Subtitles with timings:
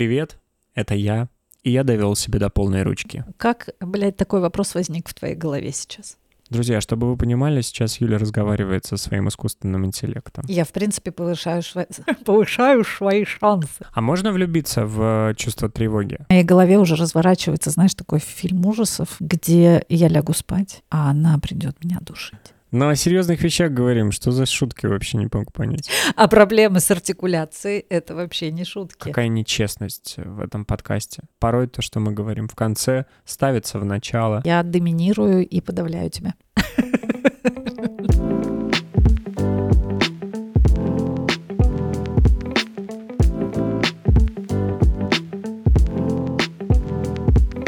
[0.00, 0.38] Привет,
[0.74, 1.28] это я,
[1.62, 3.22] и я довел себя до полной ручки.
[3.36, 6.16] Как, блядь, такой вопрос возник в твоей голове сейчас?
[6.48, 10.46] Друзья, чтобы вы понимали, сейчас Юля разговаривает со своим искусственным интеллектом.
[10.48, 11.86] Я, в принципе, повышаю, шва...
[12.24, 13.84] повышаю свои шансы.
[13.92, 16.16] А можно влюбиться в чувство тревоги?
[16.28, 21.38] В моей голове уже разворачивается, знаешь, такой фильм ужасов, где я лягу спать, а она
[21.38, 22.54] придет меня душить.
[22.70, 24.12] Но о серьезных вещах говорим.
[24.12, 25.90] Что за шутки вообще не могу понять?
[26.14, 29.08] А проблемы с артикуляцией— это вообще не шутки.
[29.08, 31.22] Какая нечестность в этом подкасте.
[31.40, 34.42] Порой то, что мы говорим в конце, ставится в начало.
[34.44, 36.34] Я доминирую и подавляю тебя.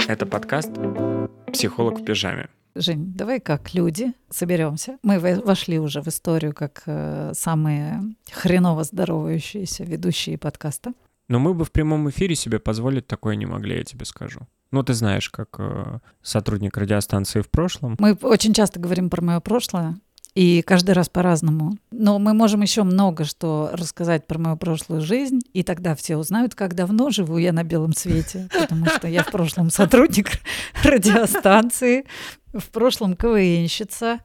[0.09, 0.71] Это подкаст
[1.53, 2.49] «Психолог в пижаме».
[2.75, 4.99] Жень, давай как люди соберемся.
[5.03, 10.93] Мы вошли уже в историю как э, самые хреново здоровающиеся ведущие подкаста.
[11.29, 14.41] Но мы бы в прямом эфире себе позволить такое не могли, я тебе скажу.
[14.71, 17.97] Ну, ты знаешь, как э, сотрудник радиостанции в прошлом.
[17.99, 19.99] Мы очень часто говорим про мое прошлое,
[20.35, 21.77] и каждый раз по-разному.
[21.91, 26.55] Но мы можем еще много что рассказать про мою прошлую жизнь, и тогда все узнают,
[26.55, 30.31] как давно живу я на белом свете, потому что я в прошлом сотрудник
[30.85, 32.07] радиостанции,
[32.53, 34.21] в прошлом КВНщица,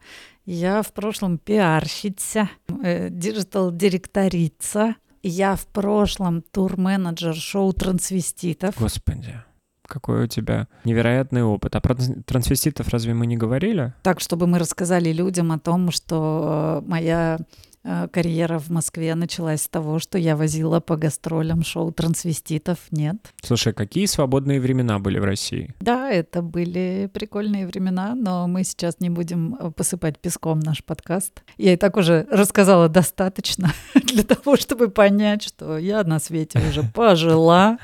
[0.45, 2.49] я в прошлом пиарщица,
[2.83, 8.75] э, digital-директорица, я в прошлом тур-менеджер шоу трансвеститов.
[8.79, 9.41] Господи
[9.87, 11.75] какой у тебя невероятный опыт.
[11.75, 13.93] А про трансвеститов разве мы не говорили?
[14.03, 17.39] Так, чтобы мы рассказали людям о том, что э, моя
[17.83, 22.77] э, карьера в Москве началась с того, что я возила по гастролям шоу трансвеститов.
[22.91, 23.15] Нет.
[23.41, 25.73] Слушай, какие свободные времена были в России?
[25.79, 31.43] Да, это были прикольные времена, но мы сейчас не будем э, посыпать песком наш подкаст.
[31.57, 36.83] Я и так уже рассказала достаточно для того, чтобы понять, что я на свете уже
[36.83, 37.77] пожила.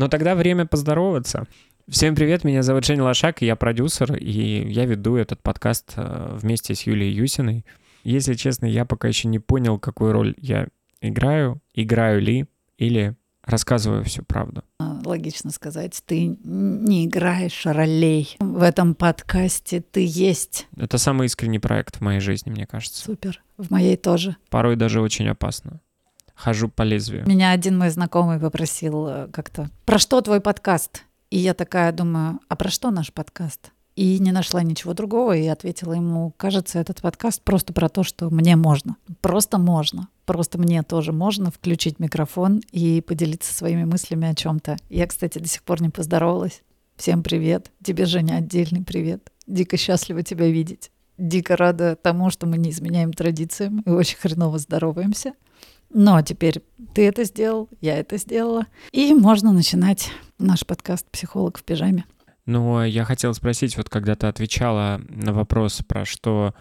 [0.00, 1.44] Но тогда время поздороваться.
[1.86, 6.74] Всем привет, меня зовут Женя Лошак, я продюсер, и я веду этот подкаст э, вместе
[6.74, 7.66] с Юлией Юсиной.
[8.02, 10.68] Если честно, я пока еще не понял, какую роль я
[11.02, 12.46] играю, играю ли,
[12.78, 14.64] или рассказываю всю правду.
[14.78, 18.36] А, логично сказать, ты не играешь ролей.
[18.38, 20.66] В этом подкасте ты есть.
[20.78, 23.04] Это самый искренний проект в моей жизни, мне кажется.
[23.04, 23.42] Супер.
[23.58, 24.36] В моей тоже.
[24.48, 25.82] Порой даже очень опасно
[26.34, 27.26] хожу по лезвию.
[27.26, 31.04] Меня один мой знакомый попросил э, как-то, про что твой подкаст?
[31.30, 33.70] И я такая думаю, а про что наш подкаст?
[33.96, 38.30] И не нашла ничего другого, и ответила ему, кажется, этот подкаст просто про то, что
[38.30, 38.96] мне можно.
[39.20, 40.08] Просто можно.
[40.24, 44.76] Просто мне тоже можно включить микрофон и поделиться своими мыслями о чем-то.
[44.88, 46.62] Я, кстати, до сих пор не поздоровалась.
[46.96, 47.70] Всем привет.
[47.82, 49.30] Тебе, Женя, отдельный привет.
[49.46, 50.90] Дико счастлива тебя видеть.
[51.18, 55.34] Дико рада тому, что мы не изменяем традициям и очень хреново здороваемся.
[55.92, 56.62] Но теперь
[56.94, 58.66] ты это сделал, я это сделала.
[58.92, 62.04] И можно начинать наш подкаст «Психолог в пижаме».
[62.46, 66.54] Ну, я хотел спросить, вот когда ты отвечала на вопрос про что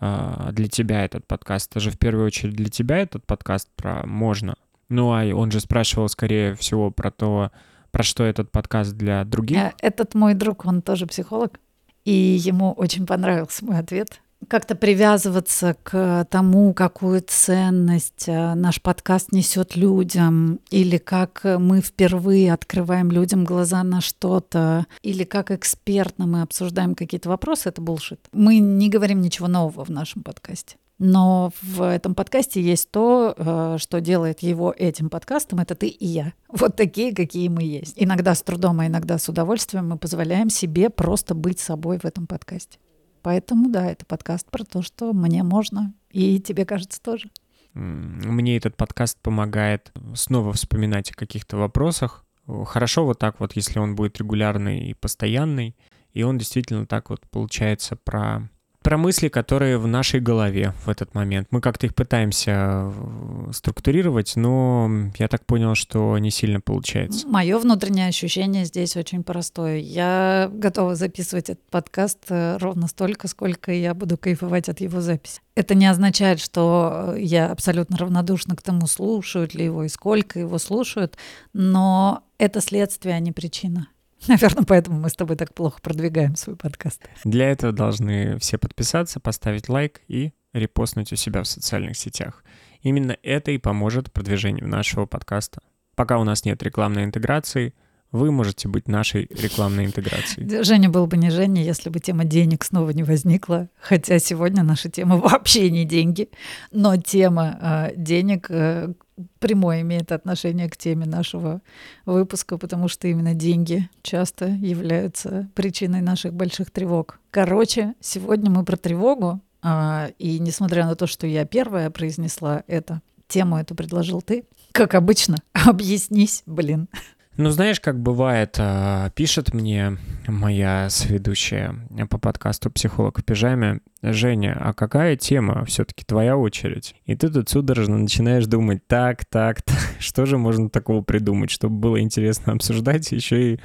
[0.00, 4.06] э, для тебя этот подкаст, это же в первую очередь для тебя этот подкаст про
[4.06, 4.54] «можно».
[4.88, 7.50] Ну, а он же спрашивал, скорее всего, про то,
[7.90, 9.58] про что этот подкаст для других.
[9.58, 11.58] Э, этот мой друг, он тоже психолог,
[12.04, 19.32] и ему очень понравился мой ответ как-то привязываться к тому, какую ценность э, наш подкаст
[19.32, 26.42] несет людям, или как мы впервые открываем людям глаза на что-то, или как экспертно мы
[26.42, 28.20] обсуждаем какие-то вопросы, это булшит.
[28.32, 30.76] Мы не говорим ничего нового в нашем подкасте.
[30.98, 36.06] Но в этом подкасте есть то, э, что делает его этим подкастом, это ты и
[36.06, 36.32] я.
[36.48, 37.94] Вот такие, какие мы есть.
[37.96, 42.26] Иногда с трудом, а иногда с удовольствием мы позволяем себе просто быть собой в этом
[42.26, 42.78] подкасте.
[43.26, 47.28] Поэтому, да, это подкаст про то, что мне можно, и тебе кажется тоже.
[47.74, 52.24] Мне этот подкаст помогает снова вспоминать о каких-то вопросах.
[52.46, 55.74] Хорошо вот так вот, если он будет регулярный и постоянный,
[56.12, 58.48] и он действительно так вот получается про
[58.86, 61.48] про мысли, которые в нашей голове в этот момент.
[61.50, 62.52] Мы как-то их пытаемся
[62.94, 67.26] э, структурировать, но я так понял, что не сильно получается.
[67.26, 69.78] Мое внутреннее ощущение здесь очень простое.
[69.78, 75.40] Я готова записывать этот подкаст э, ровно столько, сколько я буду кайфовать от его записи.
[75.56, 80.58] Это не означает, что я абсолютно равнодушна к тому, слушают ли его и сколько его
[80.58, 81.18] слушают,
[81.52, 83.88] но это следствие, а не причина.
[84.28, 87.02] Наверное, поэтому мы с тобой так плохо продвигаем свой подкаст.
[87.24, 92.42] Для этого должны все подписаться, поставить лайк и репостнуть у себя в социальных сетях.
[92.82, 95.60] Именно это и поможет продвижению нашего подкаста.
[95.94, 97.74] Пока у нас нет рекламной интеграции,
[98.12, 100.62] вы можете быть нашей рекламной интеграцией.
[100.64, 103.68] Женя был бы не Женя, если бы тема денег снова не возникла.
[103.80, 106.30] Хотя сегодня наша тема вообще не деньги,
[106.70, 108.92] но тема э, денег э,
[109.38, 111.62] прямое имеет отношение к теме нашего
[112.04, 117.18] выпуска, потому что именно деньги часто являются причиной наших больших тревог.
[117.30, 123.00] Короче, сегодня мы про тревогу, а, и несмотря на то, что я первая произнесла это,
[123.28, 126.88] тему эту предложил ты, как обычно, объяснись, блин.
[127.38, 131.74] Ну, знаешь, как бывает, а, пишет мне моя сведущая
[132.08, 135.64] по подкасту «Психолог в пижаме», Женя, а какая тема?
[135.66, 136.94] Все-таки твоя очередь.
[137.04, 141.76] И ты тут судорожно начинаешь думать, так, так, так, что же можно такого придумать, чтобы
[141.76, 143.60] было интересно обсуждать, еще и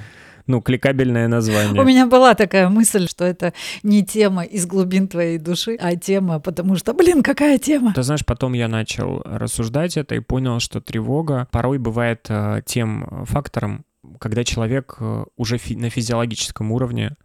[0.47, 1.81] ну, кликабельное название.
[1.81, 3.53] У меня была такая мысль, что это
[3.83, 7.93] не тема из глубин твоей души, а тема, потому что, блин, какая тема?
[7.93, 13.25] Ты знаешь, потом я начал рассуждать это и понял, что тревога порой бывает э, тем
[13.25, 13.85] фактором,
[14.19, 17.15] когда человек э, уже фи- на физиологическом уровне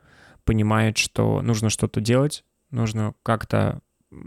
[0.45, 3.81] понимает, что нужно что-то делать, нужно как-то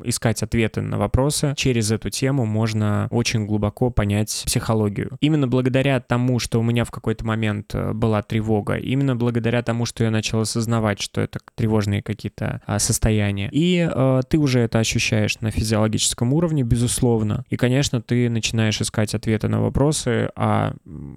[0.04, 1.54] искать ответы на вопросы.
[1.56, 5.18] Через эту тему можно очень глубоко понять психологию.
[5.22, 9.86] Именно благодаря тому, что у меня в какой-то момент э, была тревога, именно благодаря тому,
[9.86, 13.50] что я начал осознавать, что это тревожные какие-то а, состояния.
[13.52, 17.46] И э, ты уже это ощущаешь на физиологическом уровне, безусловно.
[17.50, 20.74] И, конечно, ты начинаешь искать ответы на вопросы, а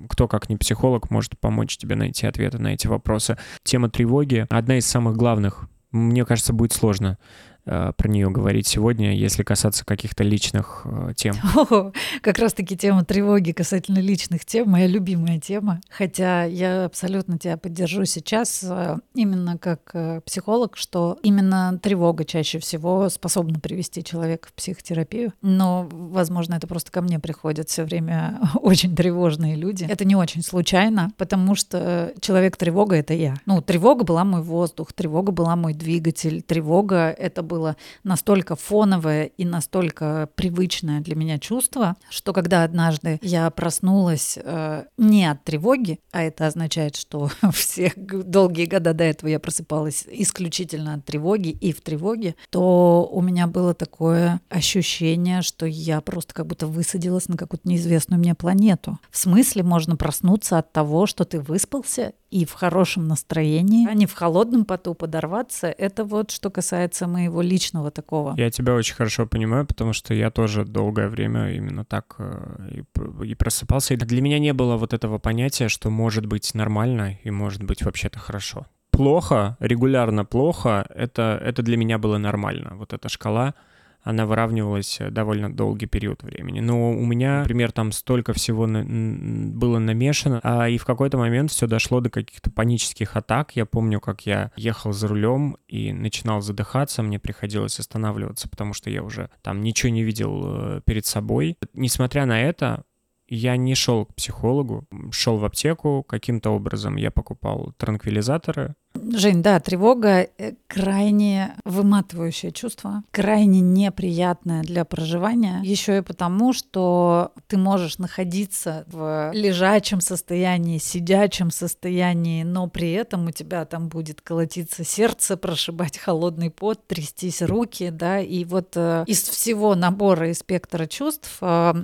[0.09, 3.37] кто, как не психолог, может помочь тебе найти ответы на эти вопросы.
[3.65, 7.19] Тема тревоги— одна из самых главных мне кажется, будет сложно
[7.65, 11.35] про нее говорить сегодня, если касаться каких-то личных э, тем.
[11.57, 15.81] О, как раз-таки тема тревоги касательно личных тем, моя любимая тема.
[15.89, 19.95] Хотя я абсолютно тебя поддержу сейчас э, именно как
[20.25, 25.33] психолог, что именно тревога чаще всего способна привести человека в психотерапию.
[25.41, 29.85] Но, возможно, это просто ко мне приходят все время очень тревожные люди.
[29.89, 33.37] Это не очень случайно, потому что человек-тревога— это я.
[33.47, 39.45] Ну, тревога была мой воздух, тревога была мой двигатель, тревога— это было настолько фоновое и
[39.45, 46.23] настолько привычное для меня чувство, что когда однажды я проснулась э, не от тревоги, а
[46.23, 51.83] это означает, что все долгие года до этого я просыпалась исключительно от тревоги и в
[51.83, 57.69] тревоге, то у меня было такое ощущение, что я просто как будто высадилась на какую-то
[57.69, 58.99] неизвестную мне планету.
[59.11, 64.07] В смысле можно проснуться от того, что ты выспался и в хорошем настроении, а не
[64.07, 65.67] в холодном поту подорваться.
[65.67, 68.35] Это вот что касается моего личного такого.
[68.39, 72.85] Я тебя очень хорошо понимаю, потому что я тоже долгое время именно так э,
[73.23, 73.95] и, и просыпался.
[73.95, 77.83] И для меня не было вот этого понятия, что может быть нормально и может быть
[77.83, 78.67] вообще-то хорошо.
[78.91, 82.77] Плохо, регулярно плохо, это, это для меня было нормально.
[82.77, 83.55] Вот эта шкала—
[84.03, 86.61] она выравнивалась э, довольно долгий период времени.
[86.61, 91.51] Но у меня, например, там столько всего на, было намешано, а и в какой-то момент
[91.51, 93.55] все дошло до каких-то панических атак.
[93.55, 98.91] Я помню, как я ехал за рулем и начинал задыхаться, мне приходилось останавливаться, потому что
[98.91, 101.57] я уже там ничего не видел э, перед собой.
[101.73, 102.85] Несмотря на это,
[103.29, 109.59] я не шел к психологу, шел в аптеку, каким-то образом я покупал транквилизаторы, Жень, да,
[109.59, 117.99] тревога э, крайне выматывающее чувство, крайне неприятное для проживания, еще и потому, что ты можешь
[117.99, 125.37] находиться в лежачем состоянии, сидячем состоянии, но при этом у тебя там будет колотиться сердце,
[125.37, 131.39] прошибать холодный пот, трястись руки, да, и вот э, из всего набора и спектра чувств
[131.41, 131.75] э,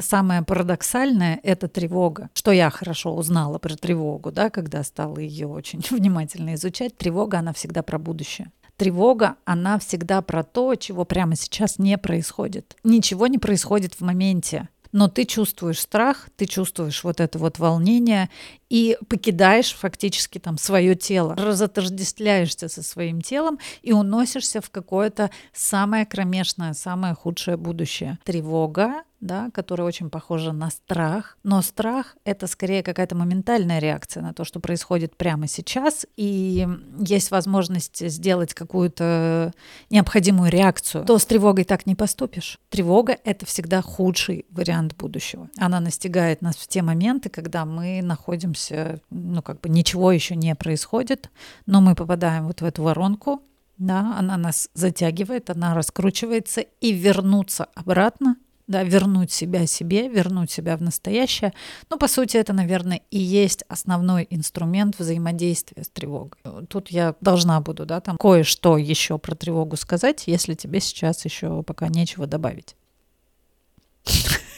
[0.00, 2.30] самое парадоксальное— это тревога.
[2.34, 7.38] Что я хорошо узнала про тревогу, да, когда стала ее очень внимательно внимательно изучать, тревога,
[7.38, 8.50] она всегда про будущее.
[8.76, 12.76] Тревога, она всегда про то, чего прямо сейчас не происходит.
[12.84, 14.68] Ничего не происходит в моменте.
[14.92, 18.30] Но ты чувствуешь страх, ты чувствуешь вот это вот волнение
[18.70, 26.06] и покидаешь фактически там свое тело, разотождествляешься со своим телом и уносишься в какое-то самое
[26.06, 28.18] кромешное, самое худшее будущее.
[28.24, 31.36] Тревога да, которая очень похожа на страх.
[31.42, 36.66] Но страх— это скорее какая-то моментальная реакция на то, что происходит прямо сейчас, и
[36.98, 39.52] есть возможность сделать какую-то
[39.90, 42.58] необходимую реакцию, то с тревогой так не поступишь.
[42.70, 45.48] Тревога— это всегда худший вариант будущего.
[45.56, 50.54] Она настигает нас в те моменты, когда мы находимся, ну, как бы ничего еще не
[50.54, 51.30] происходит,
[51.66, 53.42] но мы попадаем вот в эту воронку,
[53.78, 58.36] да, она нас затягивает, она раскручивается, и вернуться обратно
[58.68, 61.52] да, вернуть себя себе, вернуть себя в настоящее.
[61.90, 66.38] Ну, по сути, это, наверное, и есть основной инструмент взаимодействия с тревогой.
[66.68, 71.62] Тут я должна буду, да, там кое-что еще про тревогу сказать, если тебе сейчас еще
[71.62, 72.76] пока нечего добавить.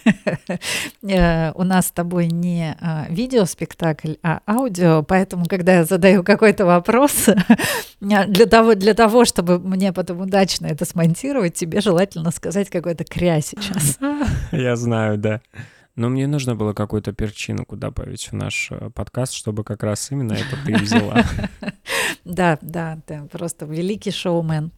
[1.03, 6.67] Э, у нас с тобой не а, видеоспектакль, а аудио, поэтому, когда я задаю какой-то
[6.67, 7.29] вопрос,
[8.01, 13.41] для того, для того, чтобы мне потом удачно это смонтировать, тебе желательно сказать какой-то кря
[13.41, 13.99] сейчас.
[14.53, 15.41] Я знаю, да.
[15.97, 20.35] Но мне нужно было какую-то перчинку добавить в наш э, подкаст, чтобы как раз именно
[20.35, 21.25] это ты взяла.
[22.25, 24.73] Да, да, ты просто великий шоумен.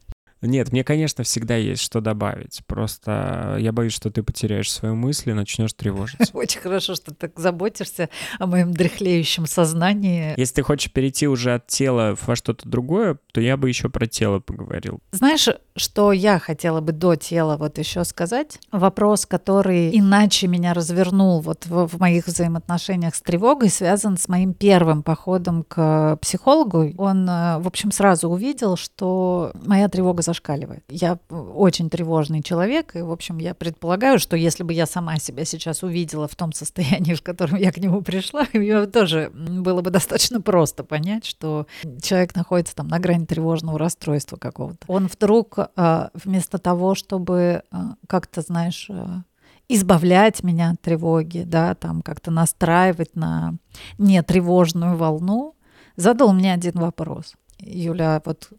[0.47, 2.61] Нет, мне, конечно, всегда есть что добавить.
[2.67, 6.31] Просто я боюсь, что ты потеряешь свои мысли, начнешь тревожиться.
[6.37, 8.09] Очень хорошо, что ты так заботишься
[8.39, 10.33] о моем дряхлеющем сознании.
[10.37, 14.05] Если ты хочешь перейти уже от тела во что-то другое, то я бы еще про
[14.05, 14.99] тело поговорил.
[15.11, 18.59] Знаешь, что я хотела бы до тела вот еще сказать?
[18.71, 24.53] Вопрос, который иначе меня развернул вот в, в моих взаимоотношениях с тревогой, связан с моим
[24.53, 26.91] первым походом к психологу.
[26.97, 30.83] Он, э, в общем, сразу увидел, что моя тревога за зашкаливает.
[30.89, 35.45] Я очень тревожный человек, и, в общем, я предполагаю, что если бы я сама себя
[35.45, 39.91] сейчас увидела в том состоянии, в котором я к нему пришла, мне тоже было бы
[39.91, 41.67] достаточно просто понять, что
[42.01, 44.79] человек находится там на грани тревожного расстройства какого-то.
[44.87, 48.89] Он вдруг а, вместо того, чтобы а, как-то, знаешь,
[49.69, 53.53] избавлять меня от тревоги, да, там как-то настраивать на
[53.97, 55.55] нетревожную волну,
[55.95, 57.33] задал мне один вопрос.
[57.59, 58.49] Юля, вот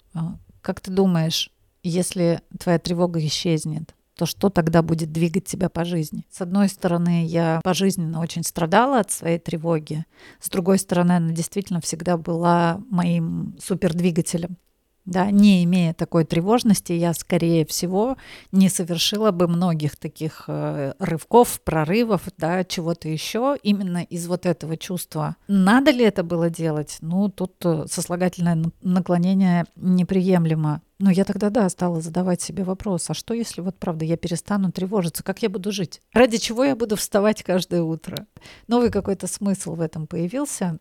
[0.65, 1.51] как ты думаешь,
[1.89, 6.25] если твоя тревога исчезнет, то что тогда будет двигать тебя по жизни?
[6.31, 10.05] С одной стороны, я пожизненно очень страдала от своей тревоги.
[10.41, 14.57] С другой стороны, она действительно всегда была моим супердвигателем.
[15.05, 18.17] Да, не имея такой тревожности, я, скорее всего,
[18.53, 24.79] не совершила бы многих таких э, рывков, прорывов, да, чего-то еще, именно из вот этого
[24.79, 25.37] чувства.
[25.47, 26.97] Надо ли это было делать?
[27.03, 30.81] Ну, тут э, сослагательное наклонение неприемлемо.
[30.99, 34.73] Но я тогда, да, стала задавать себе вопрос, а что если вот правда я перестану
[34.73, 36.01] тревожиться, как я буду жить?
[36.15, 38.27] Ради чего я буду вставать каждое утро?
[38.69, 40.79] Новый какой-то смысл в этом появился.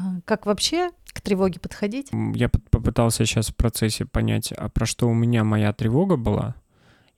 [0.00, 2.08] А, как вообще к тревоге подходить?
[2.34, 6.54] Я попытался сейчас в процессе понять, а про что у меня моя тревога была,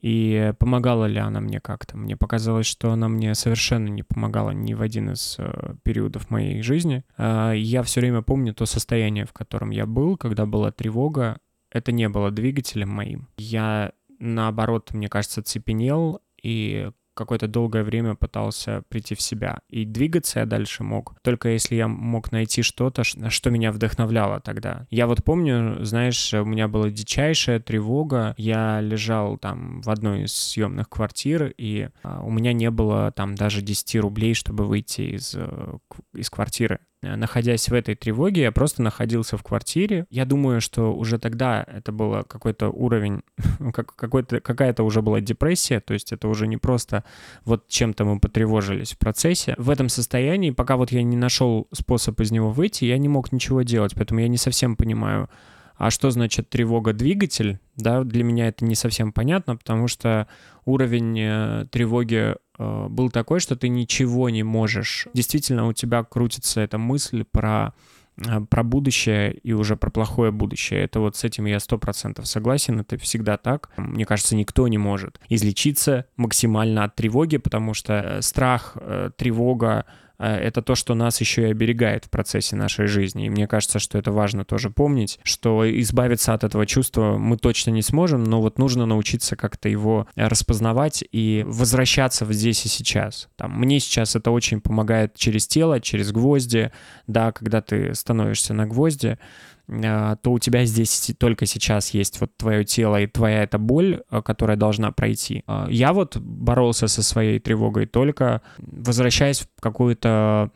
[0.01, 1.97] и помогала ли она мне как-то.
[1.97, 6.61] Мне показалось, что она мне совершенно не помогала ни в один из э, периодов моей
[6.63, 7.05] жизни.
[7.17, 11.39] Э, я все время помню то состояние, в котором я был, когда была тревога.
[11.71, 13.29] Это не было двигателем моим.
[13.37, 19.61] Я, наоборот, мне кажется, цепенел, и какое-то долгое время пытался прийти в себя.
[19.69, 24.87] И двигаться я дальше мог, только если я мог найти что-то, что меня вдохновляло тогда.
[24.91, 28.35] Я вот помню, знаешь, у меня была дичайшая тревога.
[28.37, 33.35] Я лежал там в одной из съемных квартир, и а, у меня не было там
[33.35, 35.79] даже 10 рублей, чтобы выйти из, э,
[36.15, 36.81] из квартиры.
[37.03, 40.07] Э, находясь в этой тревоге, я просто находился в квартире.
[40.11, 43.23] Я думаю, что уже тогда это было какой-то уровень,
[43.73, 47.05] как, какой-то, какая-то уже была депрессия, то есть это уже не просто
[47.45, 49.55] вот чем-то мы потревожились в процессе.
[49.59, 53.33] В этом состоянии, пока вот я не нашел способ из него выйти, я не мог
[53.33, 55.29] ничего делать, поэтому я не совсем понимаю,
[55.77, 57.59] а что значит тревога-двигатель?
[57.77, 60.29] Да, для меня это не совсем понятно, потому что
[60.65, 65.09] уровень э, тревоги э, был такой, что ты ничего не можешь.
[65.15, 67.75] Действительно, у тебя крутится эта мысль про
[68.17, 70.85] э, про будущее и уже про плохое будущее.
[70.85, 73.71] Это вот с этим я сто процентов согласен, это всегда так.
[73.77, 78.77] Мне кажется, никто не может излечиться максимально от тревоги, потому что страх,
[79.17, 79.87] тревога,
[80.27, 83.27] это то, что нас еще и оберегает в процессе нашей жизни.
[83.27, 87.71] И мне кажется, что это важно тоже помнить, что избавиться от этого чувства мы точно
[87.71, 93.29] не сможем, но вот нужно научиться как-то его распознавать и возвращаться в здесь и сейчас.
[93.37, 96.73] Там, мне сейчас это очень помогает через тело, через гвозди,
[97.07, 102.37] да, когда ты становишься на гвозди, а, то у тебя здесь только сейчас есть вот
[102.37, 105.45] твое тело и твоя эта боль, а, которая должна пройти.
[105.47, 110.51] А, я вот боролся со своей тревогой только возвращаясь в какой-то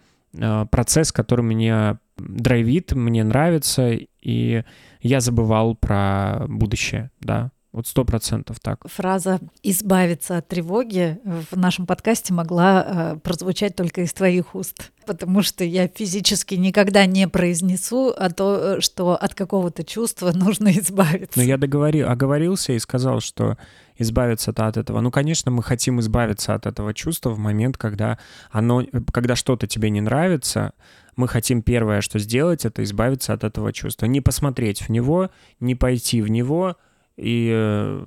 [0.70, 4.64] процесс, который меня драйвит, мне нравится, и
[5.00, 7.52] я забывал про будущее, да.
[7.76, 8.88] Вот сто процентов так.
[8.88, 11.18] Фраза «избавиться от тревоги»
[11.50, 17.04] в нашем подкасте могла э, прозвучать только из твоих уст, потому что я физически никогда
[17.04, 21.38] не произнесу о то, что от какого-то чувства нужно избавиться.
[21.38, 23.58] Но я договорил, оговорился и сказал, что
[23.98, 25.02] избавиться-то от этого.
[25.02, 28.18] Ну, конечно, мы хотим избавиться от этого чувства в момент, когда
[28.50, 30.72] оно, когда что-то тебе не нравится,
[31.14, 34.06] мы хотим первое, что сделать, это избавиться от этого чувства.
[34.06, 35.28] Не посмотреть в него,
[35.60, 36.78] не пойти в него,
[37.16, 38.04] и э,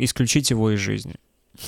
[0.00, 1.16] исключить его из жизни.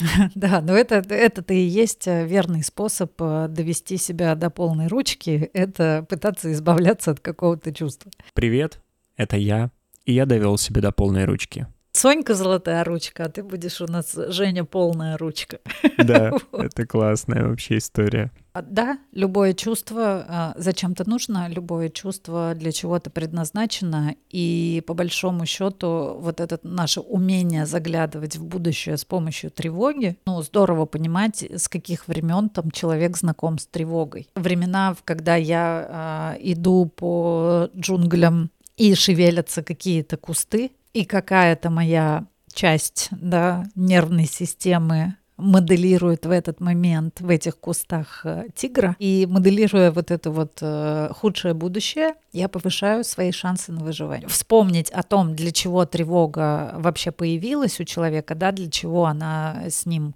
[0.35, 5.51] Да, но это, это и есть э, верный способ э, довести себя до полной ручки,
[5.53, 8.11] это пытаться избавляться от какого-то чувства.
[8.35, 8.81] Привет,
[9.17, 9.71] это я,
[10.05, 11.67] и я довел себя до полной ручки.
[11.93, 15.59] Сонька золотая ручка, а ты будешь у нас Женя полная ручка.
[15.99, 18.33] Да, это классная вообще история.
[18.55, 25.47] А, да, любое чувство а, зачем-то нужно, любое чувство для чего-то предназначено, и по большому
[25.47, 31.69] счету вот это наше умение заглядывать в будущее с помощью тревоги, ну здорово понимать, с
[31.69, 34.29] каких времен там человек знаком с тревогой.
[34.35, 43.09] Времена, когда я а, иду по джунглям и шевелятся какие-то кусты, и какая-то моя часть
[43.11, 48.97] да, нервной системы моделирует в этот момент в этих кустах э, тигра.
[48.99, 54.29] И моделируя вот это вот э, худшее будущее, я повышаю свои шансы на выживание.
[54.29, 59.85] Вспомнить о том, для чего тревога вообще появилась у человека, да, для чего она с
[59.85, 60.15] ним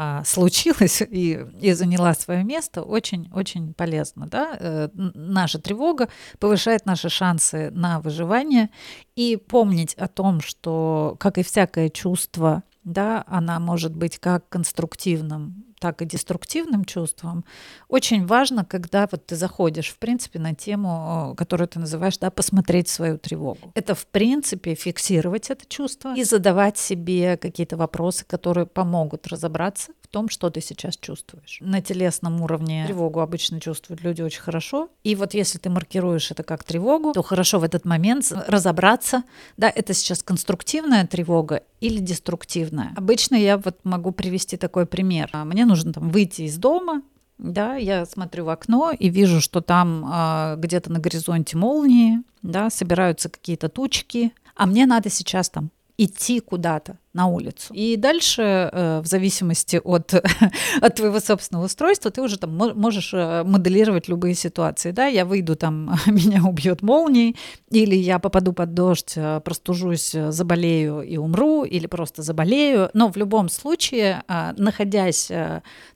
[0.00, 4.28] а, случилась и, и заняла свое место, очень-очень полезно.
[4.28, 4.56] Да?
[4.60, 6.08] Э, наша тревога
[6.38, 8.70] повышает наши шансы на выживание.
[9.16, 15.67] И помнить о том, что, как и всякое чувство, да, она может быть как конструктивным,
[15.78, 17.44] так и деструктивным чувством.
[17.88, 22.88] Очень важно, когда вот ты заходишь, в принципе, на тему, которую ты называешь, да, посмотреть
[22.88, 23.72] свою тревогу.
[23.74, 30.08] Это, в принципе, фиксировать это чувство и задавать себе какие-то вопросы, которые помогут разобраться в
[30.08, 31.58] том, что ты сейчас чувствуешь.
[31.60, 34.88] На телесном уровне тревогу обычно чувствуют люди очень хорошо.
[35.04, 39.22] И вот если ты маркируешь это как тревогу, то хорошо в этот момент разобраться,
[39.56, 42.92] да, это сейчас конструктивная тревога или деструктивная.
[42.96, 45.30] Обычно я вот могу привести такой пример.
[45.44, 47.02] Мне нужно там выйти из дома,
[47.38, 52.68] да, я смотрю в окно и вижу, что там э, где-то на горизонте молнии, да,
[52.68, 57.74] собираются какие-то тучки, а мне надо сейчас там идти куда-то на улицу.
[57.74, 60.14] И дальше, э, в зависимости от,
[60.80, 64.92] от твоего собственного устройства, ты уже там можешь э, моделировать любые ситуации.
[64.92, 65.06] Да?
[65.06, 67.36] Я выйду там, меня убьет молнией,
[67.70, 72.90] или я попаду под дождь, э, простужусь, заболею и умру, или просто заболею.
[72.94, 74.22] Но в любом случае,
[74.56, 75.30] находясь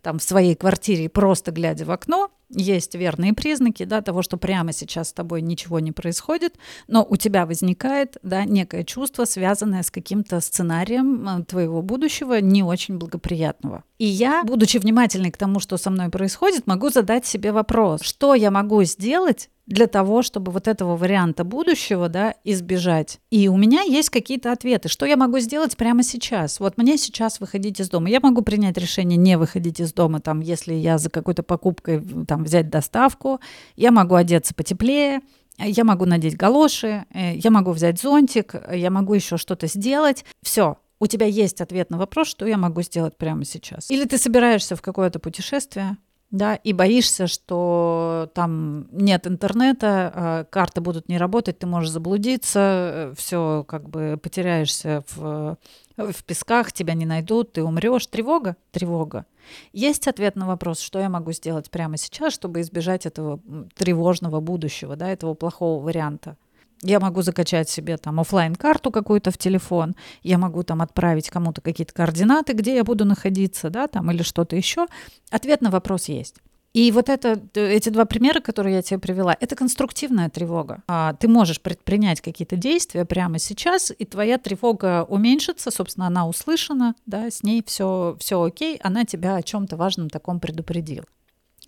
[0.02, 4.72] там в своей квартире, просто глядя в окно, есть верные признаки да, того, что прямо
[4.72, 6.56] сейчас с тобой ничего не происходит,
[6.86, 12.62] но у тебя возникает да, некое чувство, связанное с каким-то сценарием э, твоего будущего, не
[12.62, 13.84] очень благоприятного.
[14.02, 18.34] И я, будучи внимательной к тому, что со мной происходит, могу задать себе вопрос, что
[18.34, 23.20] я могу сделать для того, чтобы вот этого варианта будущего да, избежать.
[23.30, 24.88] И у меня есть какие-то ответы.
[24.88, 26.58] Что я могу сделать прямо сейчас?
[26.58, 28.10] Вот мне сейчас выходить из дома.
[28.10, 32.42] Я могу принять решение не выходить из дома, там, если я за какой-то покупкой там,
[32.42, 33.38] взять доставку.
[33.76, 35.20] Я могу одеться потеплее.
[35.58, 40.24] Я могу надеть галоши, э, я могу взять зонтик, я могу еще что-то сделать.
[40.42, 43.90] Все, у тебя есть ответ на вопрос, что я могу сделать прямо сейчас.
[43.90, 45.96] Или ты собираешься в какое-то путешествие,
[46.30, 52.60] да, и боишься, что там нет интернета, а карты будут не работать, ты можешь заблудиться,
[52.60, 55.58] э, все как бы потеряешься в,
[55.96, 58.06] в песках, тебя не найдут, ты умрешь.
[58.06, 58.56] Тревога?
[58.70, 59.26] Тревога.
[59.72, 63.40] Есть ответ на вопрос, что я могу сделать прямо сейчас, чтобы избежать этого
[63.74, 66.36] тревожного будущего, да, этого плохого варианта.
[66.82, 71.60] Я могу закачать себе там офлайн карту какую-то в телефон, я могу там отправить кому-то
[71.60, 74.86] какие-то координаты, где я буду находиться, да, там или что-то еще.
[75.30, 76.36] Ответ на вопрос есть.
[76.72, 80.82] И вот это, эти два примера, которые я тебе привела, это конструктивная тревога.
[80.88, 86.94] А, ты можешь предпринять какие-то действия прямо сейчас, и твоя тревога уменьшится, собственно, она услышана,
[87.04, 91.04] да, с ней все, все окей, она тебя о чем-то важном таком предупредила.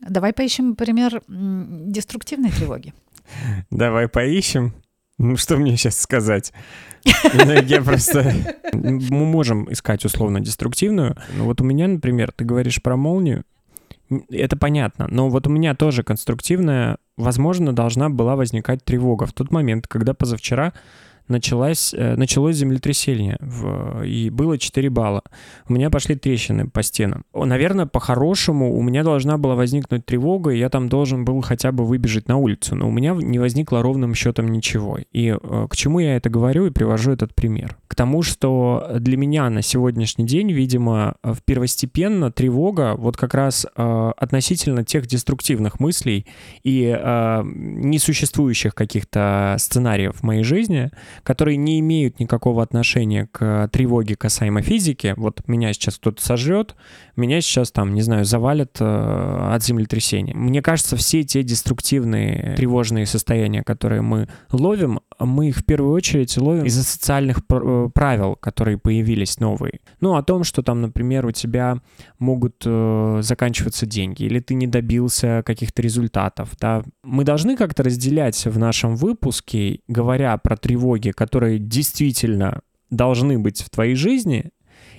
[0.01, 2.95] Давай поищем пример деструктивной тревоги.
[3.71, 4.75] Давай поищем.
[5.19, 6.53] Ну, что мне сейчас сказать?
[7.05, 8.33] Ну, я просто...
[8.73, 11.17] Мы можем искать условно деструктивную.
[11.37, 13.45] Но вот у меня, например, ты говоришь про молнию,
[14.31, 19.51] это понятно, но вот у меня тоже конструктивная, возможно, должна была возникать тревога в тот
[19.51, 20.73] момент, когда позавчера
[21.29, 25.23] началось, э, началось землетрясение, в, и было 4 балла.
[25.69, 27.25] У меня пошли трещины по стенам.
[27.35, 31.85] Наверное, по-хорошему у меня должна была возникнуть тревога, и я там должен был хотя бы
[31.85, 34.99] выбежать на улицу, но у меня не возникло ровным счетом ничего.
[35.13, 37.77] И э, к чему я это говорю и привожу этот пример?
[37.89, 44.13] К тому, что для меня на сегодняшний день, видимо, первостепенно тревога вот как раз э,
[44.17, 46.27] относительно тех деструктивных мыслей
[46.63, 50.91] и э, несуществующих каких-то сценариев в моей жизни,
[51.23, 55.15] которые не имеют никакого отношения к тревоге касаемо физики.
[55.17, 56.75] Вот меня сейчас кто-то сожрет,
[57.17, 60.35] меня сейчас там, не знаю, завалят э, от землетрясения.
[60.35, 66.37] Мне кажется, все те деструктивные тревожные состояния, которые мы ловим, мы их в первую очередь
[66.37, 69.81] ловим из-за социальных э, правил, которые появились новые.
[70.01, 71.81] Ну, о том, что там, например, у тебя
[72.19, 76.83] могут э, заканчиваться деньги, или ты не добился каких-то результатов, да.
[77.03, 83.71] Мы должны как-то разделять в нашем выпуске, говоря про тревоги, которые действительно должны быть в
[83.71, 84.51] твоей жизни,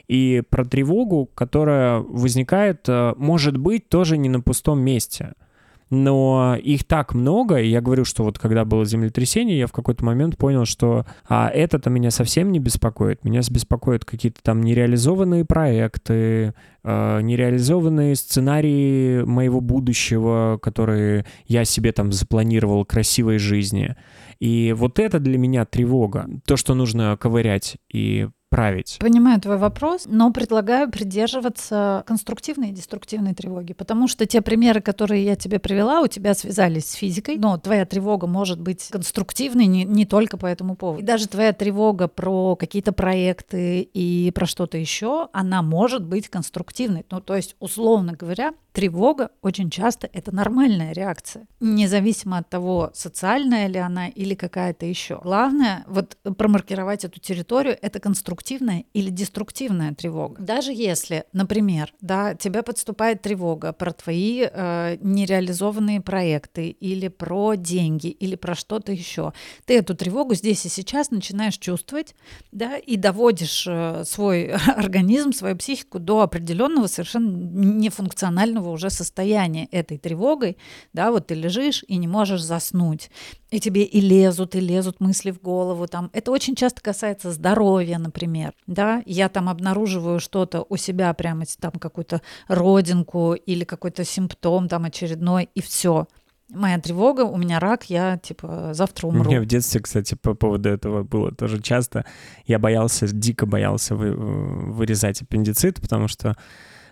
[0.08, 5.34] и про тревогу, которая возникает, э, может быть, тоже не на пустом месте–
[5.92, 10.04] но их так много, и я говорю, что вот когда было землетрясение, я в какой-то
[10.04, 13.24] момент понял, что а это-то меня совсем не беспокоит.
[13.24, 22.12] Меня беспокоят какие-то там нереализованные проекты, э, нереализованные сценарии моего будущего, которые я себе там
[22.12, 23.96] запланировал красивой жизни.
[24.40, 26.28] И вот это для меня тревога.
[26.46, 28.98] То, что нужно ковырять и править.
[29.02, 35.26] Понимаю твой вопрос, но предлагаю придерживаться конструктивной и деструктивной тревоги, потому что те примеры, которые
[35.26, 39.84] я тебе привела, у тебя связались с физикой, но твоя тревога может быть конструктивной не,
[39.84, 41.04] не только по этому поводу.
[41.04, 47.06] И даже твоя тревога про какие-то проекты и про что-то еще, она может быть конструктивной.
[47.12, 53.68] Ну, то есть, условно говоря, тревога очень часто это нормальная реакция, независимо от того, социальная
[53.68, 55.22] ли она или какая-то еще.
[55.24, 60.42] Главное вот промаркировать эту территорию, это конструктивная или деструктивная тревога.
[60.42, 68.08] Даже если, например, да, тебя подступает тревога про твои э, нереализованные проекты или про деньги
[68.08, 69.32] или про что-то еще,
[69.64, 72.14] ты эту тревогу здесь и сейчас начинаешь чувствовать,
[72.52, 79.98] да, и доводишь э, свой организм, свою психику до определенного совершенно нефункционального уже состояния этой
[79.98, 80.58] тревогой,
[80.94, 83.10] да, вот ты лежишь и не можешь заснуть,
[83.52, 87.98] и тебе и лезут, и лезут мысли в голову, там, это очень часто касается здоровья,
[87.98, 94.68] например, да, я там обнаруживаю что-то у себя прямо там какую-то родинку или какой-то симптом
[94.68, 96.08] там очередной, и все.
[96.50, 99.24] Моя тревога, у меня рак, я типа завтра умру.
[99.24, 102.06] Мне в детстве, кстати, по поводу этого было тоже часто.
[102.46, 106.38] Я боялся, дико боялся вы, вырезать аппендицит, потому что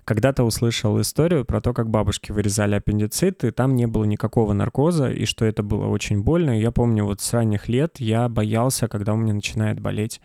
[0.06, 5.10] когда-то услышал историю про то, как бабушки вырезали аппендицит, и там не было никакого наркоза,
[5.10, 6.60] и что это было очень больно.
[6.60, 10.22] Я помню, вот с ранних лет я боялся, когда у меня начинает болеть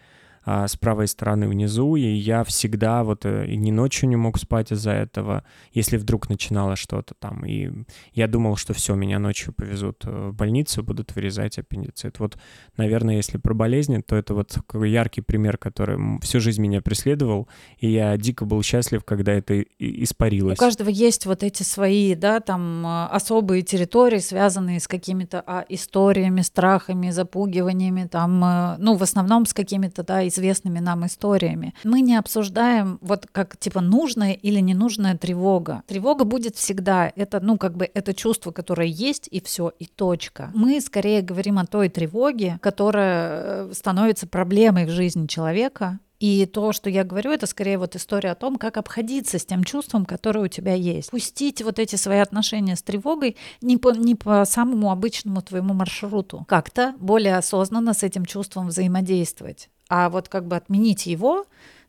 [0.49, 4.73] с правой стороны внизу, и я всегда вот э, и ни ночью не мог спать
[4.73, 7.45] из-за этого, если вдруг начинало что-то там.
[7.45, 7.71] И
[8.15, 12.19] я думал, что все, меня ночью повезут э, в больницу, будут вырезать аппендицит.
[12.19, 12.39] Вот,
[12.79, 17.47] наверное, если про болезни, то это вот такой яркий пример, который всю жизнь меня преследовал,
[17.77, 20.59] и я дико был счастлив, когда это испарилось.
[20.59, 25.67] У каждого есть вот эти свои, да, там э, особые территории, связанные с какими-то а,
[25.69, 31.75] историями, страхами, запугиваниями, там, ну, в основном с какими-то, да, из известными нам историями.
[31.85, 35.83] Мы не обсуждаем вот как типа нужная или ненужная тревога.
[35.87, 37.13] Тревога будет всегда.
[37.17, 40.51] Это, ну, как бы это чувство, которое есть, и все, и точка.
[40.55, 46.73] Мы скорее говорим о той тревоге, которая э, становится проблемой в жизни человека, и то,
[46.73, 50.41] что я говорю, это скорее вот история о том, как обходиться с тем чувством, которое
[50.41, 51.11] у тебя есть.
[51.11, 56.45] Пустить вот эти свои отношения с тревогой не по, не по самому обычному твоему маршруту.
[56.49, 61.47] Как-то более осознанно с этим чувством взаимодействовать а вот как бы отменить его,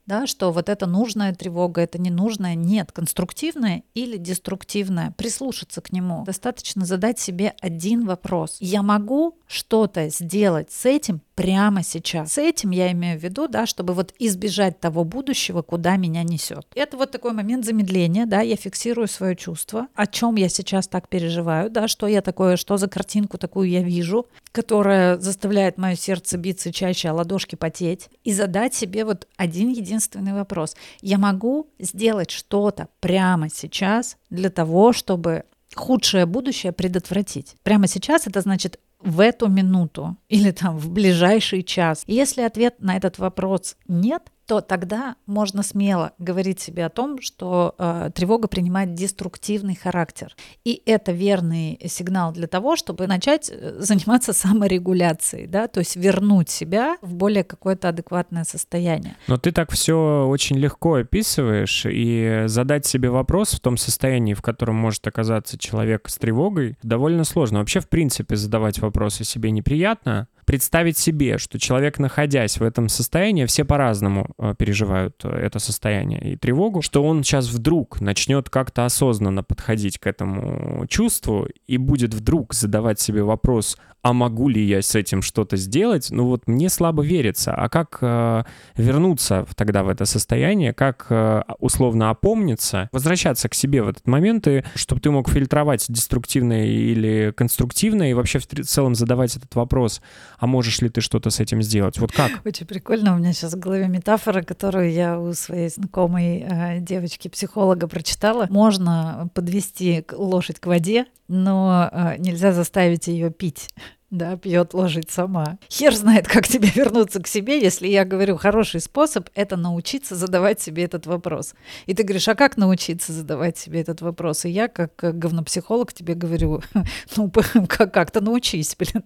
[0.09, 6.23] да, что вот это нужная тревога, это ненужная, нет, конструктивная или деструктивная, прислушаться к нему.
[6.25, 8.57] Достаточно задать себе один вопрос.
[8.59, 12.33] Я могу что-то сделать с этим прямо сейчас.
[12.33, 16.65] С этим я имею в виду, да, чтобы вот избежать того будущего, куда меня несет.
[16.73, 21.07] Это вот такой момент замедления, да, я фиксирую свое чувство, о чем я сейчас так
[21.07, 26.37] переживаю, да, что я такое, что за картинку такую я вижу, которая заставляет мое сердце
[26.37, 30.75] биться чаще, а ладошки потеть, и задать себе вот один единственный вопрос.
[31.01, 35.43] Я могу сделать что-то прямо сейчас для того, чтобы
[35.75, 37.55] худшее будущее предотвратить.
[37.63, 42.03] Прямо сейчас это значит в эту минуту или там в ближайший час.
[42.07, 47.75] Если ответ на этот вопрос нет, то тогда можно смело говорить себе о том, что
[47.77, 50.35] э, тревога принимает деструктивный характер.
[50.65, 56.49] И это верный сигнал для того, чтобы начать э, заниматься саморегуляцией, да, то есть вернуть
[56.49, 59.17] себя в более какое-то адекватное состояние.
[59.27, 64.41] Но ты так все очень легко описываешь, и задать себе вопрос в том состоянии, в
[64.41, 67.59] котором может оказаться человек с тревогой, довольно сложно.
[67.59, 73.45] Вообще, в принципе, задавать вопросы себе неприятно, представить себе, что человек, находясь в этом состоянии,
[73.45, 78.83] все по-разному э, переживают э, это состояние и тревогу, что он сейчас вдруг начнет как-то
[78.83, 84.81] осознанно подходить к этому чувству и будет вдруг задавать себе вопрос, а могу ли я
[84.81, 87.53] с этим что-то сделать, ну вот мне слабо верится.
[87.53, 88.43] А как э,
[88.75, 94.47] вернуться тогда в это состояние, как э, условно опомниться, возвращаться к себе в этот момент,
[94.47, 100.01] и чтобы ты мог фильтровать деструктивное или конструктивное, и вообще в целом задавать этот вопрос,
[100.39, 101.99] а можешь ли ты что-то с этим сделать?
[101.99, 102.31] Вот как?
[102.45, 103.15] Очень прикольно.
[103.15, 108.47] У меня сейчас в голове метафора, которую я у своей знакомой э, девочки-психолога прочитала.
[108.49, 113.69] Можно подвести лошадь к воде, но э, нельзя заставить ее пить.
[114.11, 115.57] да, пьет лошадь сама.
[115.69, 120.59] Хер знает, как тебе вернуться к себе, если я говорю, хороший способ— это научиться задавать
[120.59, 121.53] себе этот вопрос.
[121.85, 124.45] И ты говоришь, а как научиться задавать себе этот вопрос?
[124.45, 126.61] И я, как говнопсихолог, тебе говорю,
[127.15, 127.31] ну,
[127.67, 129.03] как-то научись, блин.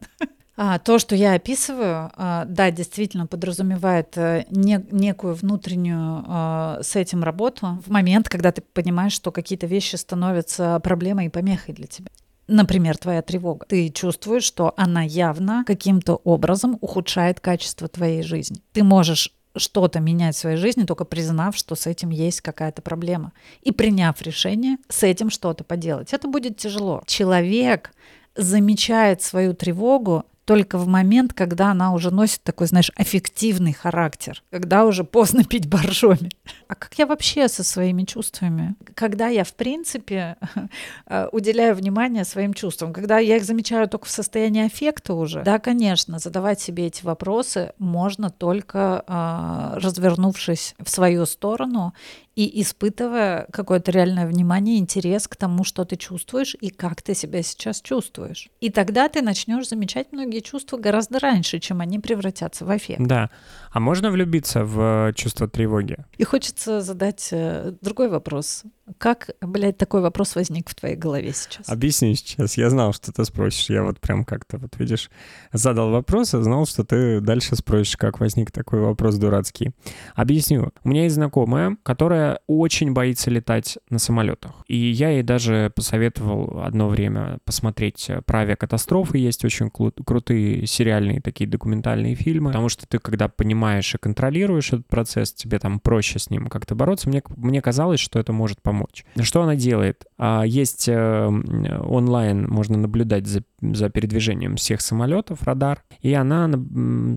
[0.56, 4.16] А, то, что я описываю, а, да, действительно подразумевает
[4.52, 9.96] не, некую внутреннюю а, с этим работу в момент, когда ты понимаешь, что какие-то вещи
[9.96, 12.10] становятся проблемой и помехой для тебя.
[12.48, 13.66] Например, твоя тревога.
[13.68, 18.62] Ты чувствуешь, что она явно каким-то образом ухудшает качество твоей жизни.
[18.74, 23.32] Ты можешь что-то менять в своей жизни, только признав, что с этим есть какая-то проблема.
[23.62, 26.14] И приняв решение с этим что-то поделать.
[26.14, 27.04] Это будет тяжело.
[27.06, 27.94] Человек
[28.36, 34.86] замечает свою тревогу только в момент, когда она уже носит такой, знаешь, аффективный характер, когда
[34.86, 36.30] уже поздно пить боржоми.
[36.68, 38.76] А как я вообще со своими чувствами?
[38.96, 40.38] Когда я, в принципе,
[41.08, 45.60] э, уделяю внимание своим чувствам, когда я их замечаю только в состоянии аффекта уже, да,
[45.60, 51.94] конечно, задавать себе эти вопросы можно только а, развернувшись в свою сторону
[52.36, 57.44] и испытывая какое-то реальное внимание, интерес к тому, что ты чувствуешь и как ты себя
[57.44, 58.50] сейчас чувствуешь.
[58.60, 63.02] И тогда ты начнешь замечать многие чувства гораздо раньше, чем они превратятся в эффект.
[63.06, 63.30] Да.
[63.72, 65.98] А можно влюбиться в чувство тревоги?
[66.18, 68.64] И хочется задать э, другой вопрос.
[68.98, 71.70] Как, блядь, такой вопрос возник в твоей голове сейчас?
[71.70, 72.58] Объясни сейчас.
[72.58, 73.70] Я знал, что ты спросишь.
[73.70, 75.10] Я вот прям как-то, вот видишь,
[75.54, 79.72] задал вопрос и знал, что ты дальше спросишь, как возник такой вопрос дурацкий.
[80.16, 80.72] Объясню.
[80.84, 84.52] У меня есть знакомая, которая очень боится летать на самолетах.
[84.68, 89.18] И я ей даже посоветовал одно время посмотреть про авиакатастрофы.
[89.18, 92.50] Есть очень крутые сериальные такие документальные фильмы.
[92.50, 96.76] Потому что ты, когда понимаешь и контролируешь этот процесс, тебе там проще с ним как-то
[96.76, 97.10] бороться.
[97.10, 99.06] Мне, мне казалось, что это может помочь.
[99.22, 100.06] Что она делает?
[100.18, 106.50] А, есть э, онлайн, можно наблюдать за, за передвижением всех самолетов, радар, и она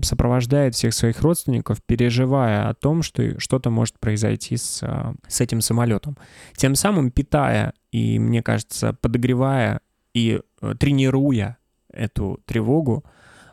[0.03, 4.81] сопровождает всех своих родственников, переживая о том, что что-то может произойти с,
[5.27, 6.17] с этим самолетом.
[6.55, 9.81] Тем самым питая и, мне кажется, подогревая
[10.13, 11.57] и э, тренируя
[11.91, 13.03] эту тревогу,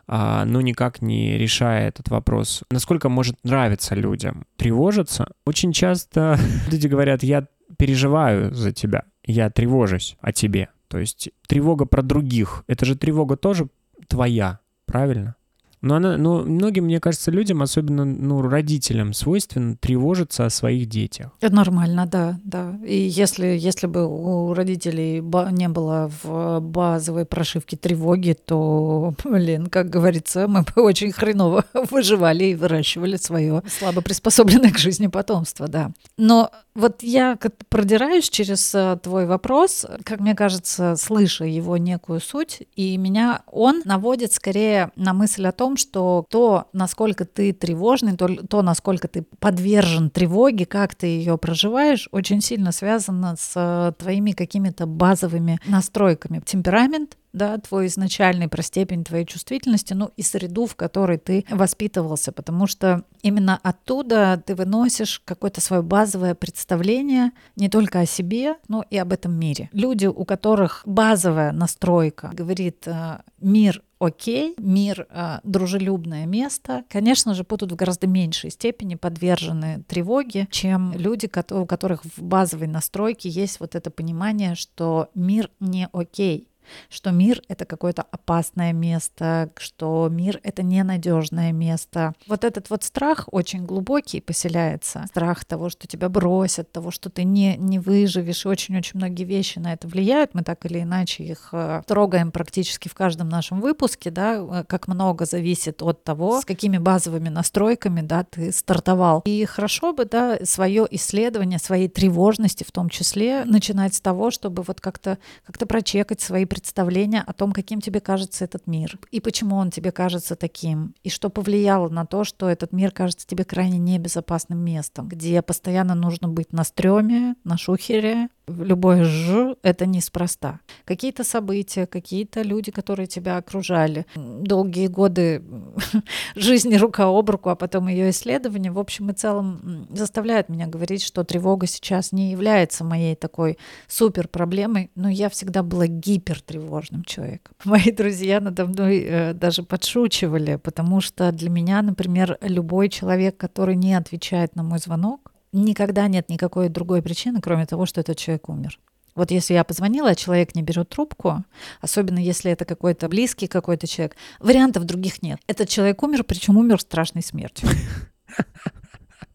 [0.07, 2.63] а, но никак не решая этот вопрос.
[2.69, 5.27] Насколько может нравиться людям тревожиться?
[5.45, 6.37] Очень часто
[6.71, 10.69] люди говорят, я переживаю за тебя, я тревожусь о тебе.
[10.87, 13.67] То есть тревога про других, это же тревога тоже
[14.07, 15.35] твоя, правильно?
[15.85, 21.31] Но она, ну, многим, мне кажется, людям, особенно ну, родителям, свойственно тревожиться о своих детях.
[21.39, 22.75] Это нормально, да, да.
[22.83, 25.21] И если, если бы у родителей
[25.51, 32.45] не было в базовой прошивке тревоги, то, блин, как говорится, мы бы очень хреново выживали
[32.45, 35.91] и выращивали свое слабо приспособленное к жизни потомство, да.
[36.17, 37.37] Но вот я
[37.69, 43.81] продираюсь через э, твой вопрос, как мне кажется, слыша его некую суть, и меня он
[43.85, 49.23] наводит скорее на мысль о том, что то, насколько ты тревожный, то, то насколько ты
[49.39, 56.41] подвержен тревоге, как ты ее проживаешь, очень сильно связано с э, твоими какими-то базовыми настройками.
[56.45, 62.31] Темперамент, да, твой изначальный про степень твоей чувствительности, ну и среду, в которой ты воспитывался,
[62.31, 68.85] потому что именно оттуда ты выносишь какое-то свое базовое представление не только о себе, но
[68.89, 69.69] и об этом мире.
[69.73, 77.43] Люди, у которых базовая настройка говорит э, мир окей, мир э, дружелюбное место, конечно же,
[77.43, 83.59] будут в гораздо меньшей степени подвержены тревоге, чем люди, у которых в базовой настройке есть
[83.59, 86.49] вот это понимание, что мир не окей,
[86.89, 92.13] что мир— это какое-то опасное место, что мир— это ненадежное место.
[92.27, 95.05] Вот этот вот страх очень глубокий поселяется.
[95.07, 98.45] Страх того, что тебя бросят, того, что ты не, не выживешь.
[98.45, 100.33] И очень-очень многие вещи на это влияют.
[100.33, 104.87] Мы так или иначе их э, трогаем практически в каждом нашем выпуске, да, э, как
[104.87, 109.21] много зависит от того, с какими базовыми настройками, да, ты стартовал.
[109.25, 114.63] И хорошо бы, да, свое исследование, своей тревожности в том числе начинать с того, чтобы
[114.63, 119.57] вот как-то как прочекать свои представление о том, каким тебе кажется этот мир, и почему
[119.57, 123.77] он тебе кажется таким, и что повлияло на то, что этот мир кажется тебе крайне
[123.77, 130.59] небезопасным местом, где постоянно нужно быть на стреме, на шухере, Любое «ж»— это неспроста.
[130.85, 135.43] Какие-то события, какие-то люди, которые тебя окружали, долгие годы
[136.35, 141.03] жизни рука об руку, а потом ее исследования, в общем и целом заставляют меня говорить,
[141.03, 147.55] что тревога сейчас не является моей такой супер проблемой, но я всегда была гипертревожным человеком.
[147.65, 153.75] Мои друзья надо мной э, даже подшучивали, потому что для меня, например, любой человек, который
[153.75, 158.49] не отвечает на мой звонок, никогда нет никакой другой причины, кроме того, что этот человек
[158.49, 158.79] умер.
[159.15, 161.43] Вот если я позвонила, а человек не берет трубку,
[161.79, 165.39] особенно если это какой-то близкий какой-то человек, вариантов других нет.
[165.47, 167.69] Этот человек умер, причем умер страшной смертью.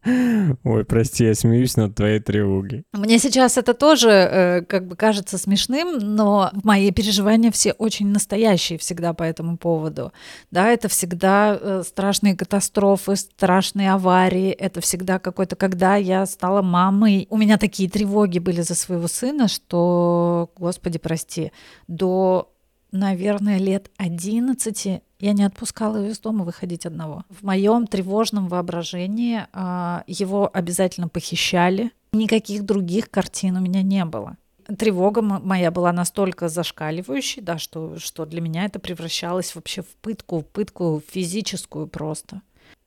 [0.03, 2.83] Ой, прости, я смеюсь над твоей тревогой.
[2.91, 8.79] Мне сейчас это тоже э, как бы кажется смешным, но мои переживания все очень настоящие
[8.79, 10.11] всегда по этому поводу.
[10.49, 17.27] Да, это всегда э, страшные катастрофы, страшные аварии, это всегда какой-то, когда я стала мамой,
[17.29, 21.51] у меня такие тревоги были за своего сына, что, господи, прости,
[21.87, 22.51] до
[22.91, 27.23] наверное, лет 11 я не отпускала его из дома выходить одного.
[27.29, 31.91] В моем тревожном воображении а, его обязательно похищали.
[32.11, 34.37] Никаких других картин у меня не было.
[34.77, 40.39] Тревога моя была настолько зашкаливающей, да, что, что для меня это превращалось вообще в пытку,
[40.39, 42.41] в пытку физическую просто.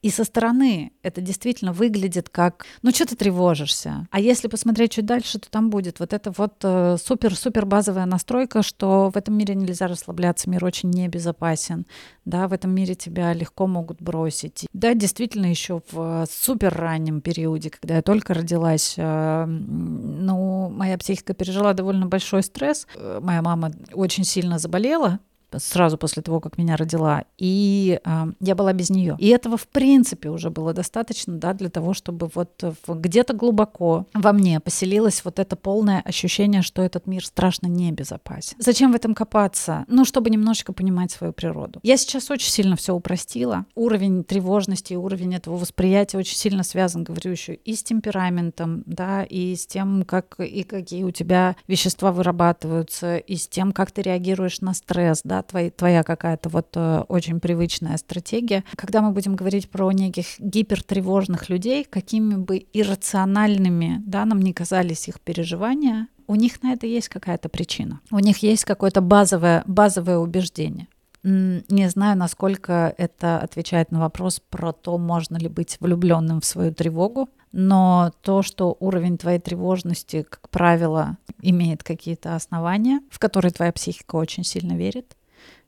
[0.04, 4.06] И со стороны это действительно выглядит как, ну что ты тревожишься?
[4.10, 8.62] А если посмотреть чуть дальше, то там будет вот эта вот э, супер-супер базовая настройка,
[8.62, 11.86] что в этом мире нельзя расслабляться, мир очень небезопасен,
[12.26, 14.66] да, в этом мире тебя легко могут бросить.
[14.74, 21.32] Да, действительно, еще в супер раннем периоде, когда я только родилась, э, ну, моя психика
[21.32, 22.86] пережила довольно большой стресс.
[22.94, 25.20] Э, моя мама очень сильно заболела,
[25.58, 29.16] сразу после того, как меня родила, и э, я была без нее.
[29.18, 34.32] И этого, в принципе, уже было достаточно, да, для того, чтобы вот где-то глубоко во
[34.32, 38.56] мне поселилось вот это полное ощущение, что этот мир страшно небезопасен.
[38.58, 39.84] Зачем в этом копаться?
[39.88, 41.80] Ну, чтобы немножечко понимать свою природу.
[41.82, 43.66] Я сейчас очень сильно все упростила.
[43.74, 49.54] Уровень тревожности, уровень этого восприятия очень сильно связан, говорю еще, и с темпераментом, да, и
[49.54, 54.60] с тем, как и какие у тебя вещества вырабатываются, и с тем, как ты реагируешь
[54.60, 58.64] на стресс, да, твоя, твоя какая-то вот э, очень привычная стратегия.
[58.76, 65.08] Когда мы будем говорить про неких гипертревожных людей, какими бы иррациональными да, нам не казались
[65.08, 68.00] их переживания, у них на это есть какая-то причина.
[68.10, 70.88] У них есть какое-то базовое, базовое убеждение.
[71.22, 76.74] Не знаю, насколько это отвечает на вопрос про то, можно ли быть влюбленным в свою
[76.74, 83.72] тревогу, но то, что уровень твоей тревожности, как правило, имеет какие-то основания, в которые твоя
[83.72, 85.16] психика очень сильно верит,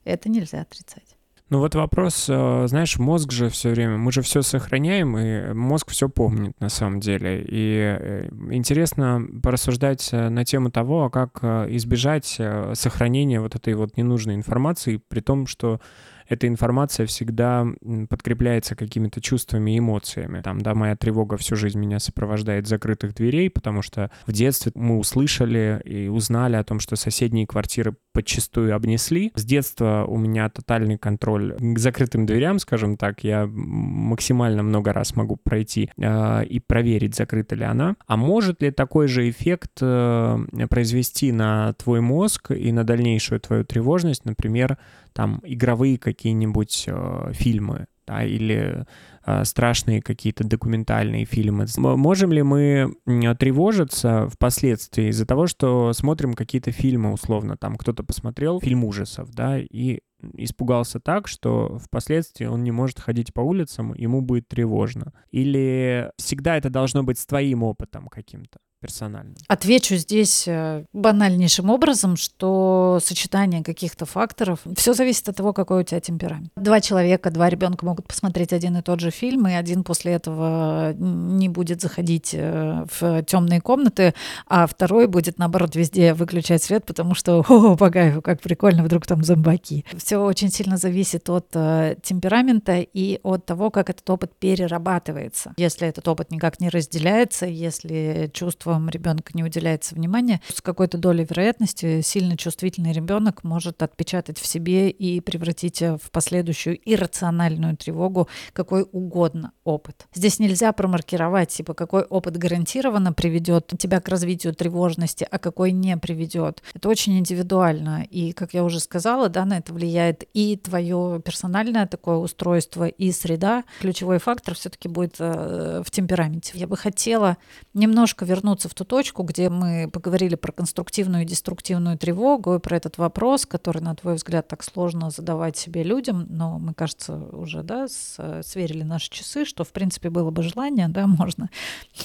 [0.07, 1.17] это нельзя отрицать.
[1.49, 5.91] Ну вот вопрос, э, знаешь, мозг же все время, мы же все сохраняем, и мозг
[5.91, 7.41] все помнит на самом деле.
[7.41, 11.41] И э, интересно порассуждать э, на тему того, а как
[11.71, 12.39] избежать
[12.73, 15.79] сохранения вот этой вот ненужной информации, при том, что
[16.27, 17.65] эта информация всегда
[18.09, 20.41] подкрепляется какими-то чувствами и эмоциями.
[20.41, 24.97] Там, да, моя тревога всю жизнь меня сопровождает закрытых дверей, потому что в детстве мы
[24.97, 29.31] услышали и узнали о том, что соседние квартиры подчастую обнесли.
[29.35, 33.23] С детства у меня тотальный контроль к закрытым дверям, скажем так.
[33.23, 37.95] Я максимально много раз могу пройти э, и проверить, закрыта ли она.
[38.07, 40.37] А может ли такой же эффект э,
[40.69, 44.77] произвести на твой мозг и на дальнейшую твою тревожность, например,
[45.17, 48.85] там игровые какие-нибудь э, фильмы, да, или
[49.25, 51.65] э, страшные какие-то документальные фильмы.
[51.75, 52.93] Можем ли мы
[53.39, 59.57] тревожиться впоследствии из-за того, что смотрим какие-то фильмы, условно, там кто-то посмотрел фильм ужасов, да,
[59.57, 60.01] и
[60.35, 65.13] испугался так, что впоследствии он не может ходить по улицам, ему будет тревожно.
[65.31, 68.59] Или всегда это должно быть с твоим опытом каким-то?
[68.87, 69.35] Персонально?
[69.47, 75.83] Отвечу здесь э, банальнейшим образом, что сочетание каких-то факторов, все зависит от того, какой у
[75.83, 76.51] тебя темперамент.
[76.55, 80.93] Два человека, два ребенка могут посмотреть один и тот же фильм, и один после этого
[80.93, 84.13] не будет заходить э, в темные комнаты,
[84.47, 89.23] а второй будет, наоборот, везде выключать свет, потому что, о, кайфу, как прикольно, вдруг там
[89.23, 89.85] зомбаки.
[89.97, 95.53] Все очень сильно зависит от э, темперамента и от того, как этот опыт перерабатывается.
[95.57, 100.97] Если этот опыт никак не разделяется, если чувство чувствам ребенка не уделяется внимания, с какой-то
[100.97, 108.27] долей вероятности сильно чувствительный ребенок может отпечатать в себе и превратить в последующую иррациональную тревогу
[108.53, 110.07] какой угодно опыт.
[110.13, 115.97] Здесь нельзя промаркировать, типа, какой опыт гарантированно приведет тебя к развитию тревожности, а какой не
[115.97, 116.61] приведет.
[116.73, 118.05] Это очень индивидуально.
[118.09, 123.11] И, как я уже сказала, да, на это влияет и твое персональное такое устройство, и
[123.11, 123.63] среда.
[123.79, 126.51] Ключевой фактор все-таки будет э, в темпераменте.
[126.55, 127.37] Я бы хотела
[127.73, 132.59] немножко вернуться вернуться в ту точку, где мы поговорили про конструктивную и деструктивную тревогу и
[132.59, 137.15] про этот вопрос, который, на твой взгляд, так сложно задавать себе людям, но мы, кажется,
[137.31, 141.49] уже да, сверили наши часы, что, в принципе, было бы желание, да, можно,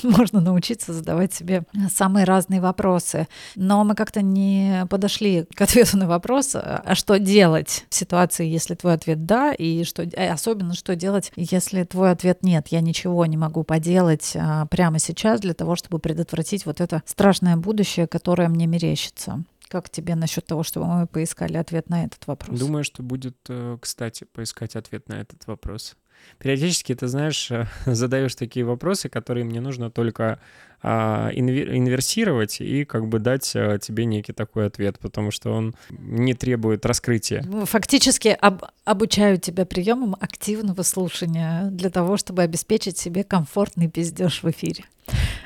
[0.02, 3.26] можно научиться задавать себе самые разные вопросы.
[3.56, 8.74] Но мы как-то не подошли к ответу на вопрос, а что делать в ситуации, если
[8.74, 10.02] твой ответ «да», и что,
[10.32, 15.40] особенно что делать, если твой ответ «нет», я ничего не могу поделать а, прямо сейчас
[15.40, 19.44] для того, чтобы предотвратить предотвратить вот это страшное будущее, которое мне мерещится.
[19.68, 22.58] Как тебе насчет того, чтобы мы поискали ответ на этот вопрос?
[22.58, 25.96] Думаю, что будет, э, кстати, поискать ответ на этот вопрос.
[26.38, 27.50] Периодически, ты знаешь,
[27.86, 30.38] задаешь такие вопросы, которые мне нужно только
[30.82, 36.34] а, инверсировать и как бы дать а, тебе некий такой ответ, потому что он не
[36.34, 37.42] требует раскрытия.
[37.46, 44.42] Ну, фактически об, обучаю тебя приемам активного слушания для того, чтобы обеспечить себе комфортный пиздеж
[44.42, 44.84] в эфире.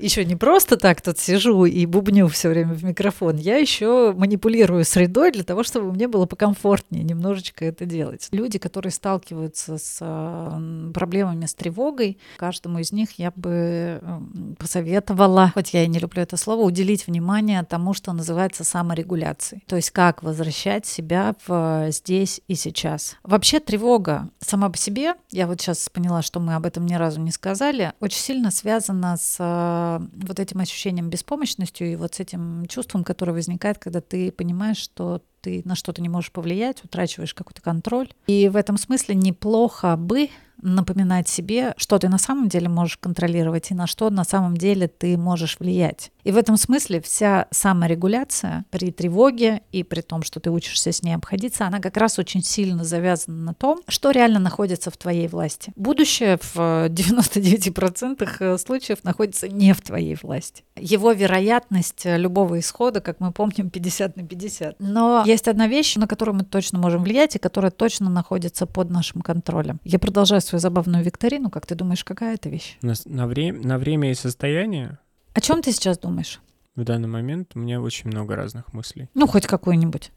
[0.00, 4.84] еще не просто так тут сижу и бубню все время в микрофон, я еще манипулирую
[4.84, 8.28] средой для того, чтобы мне было покомфортнее немножечко это делать.
[8.32, 15.52] Люди, которые сталкиваются с э, проблемами с тревогой, каждому из них я бы эм, посоветовала,
[15.54, 19.62] хоть я и не люблю это слово, уделить внимание тому, что называется саморегуляцией.
[19.66, 23.16] То есть как возвращать себя в здесь и сейчас.
[23.22, 27.20] Вообще тревога сама по себе, я вот сейчас поняла, что мы об этом ни разу
[27.20, 32.66] не сказали, очень сильно связана с э, вот этим ощущением беспомощностью и вот с этим
[32.66, 37.62] чувством, которое возникает, когда ты понимаешь, что ты на что-то не можешь повлиять, утрачиваешь какой-то
[37.62, 38.08] контроль.
[38.26, 40.30] И в этом смысле неплохо бы
[40.62, 44.88] напоминать себе, что ты на самом деле можешь контролировать и на что на самом деле
[44.88, 46.10] ты можешь влиять.
[46.24, 51.02] И в этом смысле вся саморегуляция при тревоге и при том, что ты учишься с
[51.02, 55.28] ней обходиться, она как раз очень сильно завязана на том, что реально находится в твоей
[55.28, 55.72] власти.
[55.76, 60.64] Будущее в 99% э, случаев находится не в твоей власти.
[60.76, 64.76] Его вероятность любого исхода, как мы помним, 50 на 50.
[64.78, 68.90] Но есть одна вещь, на которую мы точно можем влиять и которая точно находится под
[68.90, 69.80] нашим контролем.
[69.84, 71.50] Я продолжаю свою забавную викторину.
[71.50, 72.76] Как ты думаешь, какая это вещь?
[72.82, 74.98] На, на, время, на время и состояние?
[75.34, 76.40] О чем ты сейчас думаешь?
[76.76, 79.08] В данный момент у меня очень много разных мыслей.
[79.14, 80.12] Ну, хоть какую-нибудь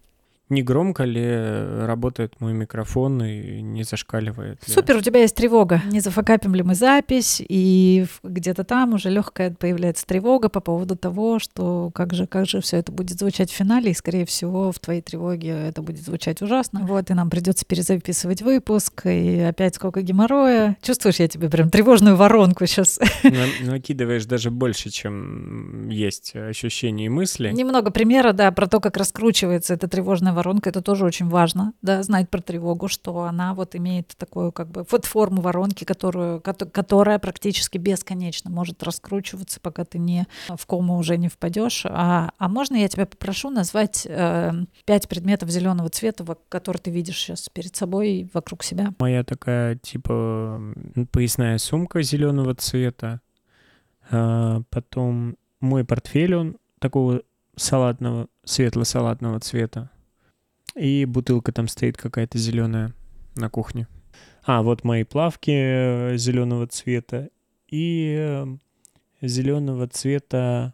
[0.50, 4.74] не громко ли работает мой микрофон и не зашкаливает ли?
[4.74, 5.82] Супер, у тебя есть тревога.
[5.90, 11.40] Не зафакапим ли мы запись, и где-то там уже легкая появляется тревога по поводу того,
[11.40, 14.80] что как же, как же все это будет звучать в финале, и, скорее всего, в
[14.80, 16.82] твоей тревоге это будет звучать ужасно.
[16.84, 20.78] Вот, и нам придется перезаписывать выпуск, и опять сколько геморроя.
[20.82, 23.00] Чувствуешь, я тебе прям тревожную воронку сейчас.
[23.62, 27.52] Накидываешь даже больше, чем есть ощущения и мысли.
[27.52, 32.04] Немного примера, да, про то, как раскручивается эта тревожная воронка, это тоже очень важно, да,
[32.04, 37.20] знать про тревогу, что она вот имеет такую как бы вот форму воронки, которую, которая
[37.20, 41.86] практически бесконечно может раскручиваться, пока ты не в кому уже не впадешь.
[41.86, 44.52] А, а можно я тебя попрошу назвать э,
[44.86, 48.94] пять предметов зеленого цвета, которые ты видишь сейчас перед собой и вокруг себя?
[49.00, 50.62] Моя такая типа
[51.12, 53.22] поясная сумка зеленого цвета,
[54.10, 57.22] а, потом мой портфель, он такого
[57.56, 59.90] салатного, светло-салатного цвета.
[60.76, 62.94] И бутылка там стоит какая-то зеленая
[63.36, 63.88] на кухне.
[64.46, 67.30] А, вот мои плавки э, зеленого цвета
[67.68, 68.58] и э,
[69.22, 70.74] зеленого цвета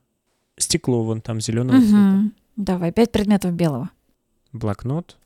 [0.57, 1.85] стекло вон там зеленого угу.
[1.85, 2.31] цвета.
[2.55, 3.89] Давай, пять предметов белого.
[4.51, 5.17] Блокнот,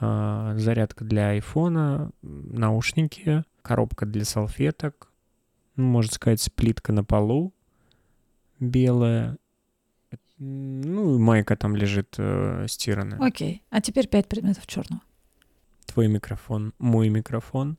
[0.00, 5.12] а, зарядка для айфона, наушники, коробка для салфеток,
[5.76, 7.52] ну, можно сказать, плитка на полу
[8.60, 9.36] белая
[10.38, 13.18] ну, майка там лежит э, стиранная.
[13.18, 13.62] Окей.
[13.70, 15.02] А теперь пять предметов черного.
[15.86, 17.78] Твой микрофон, мой микрофон,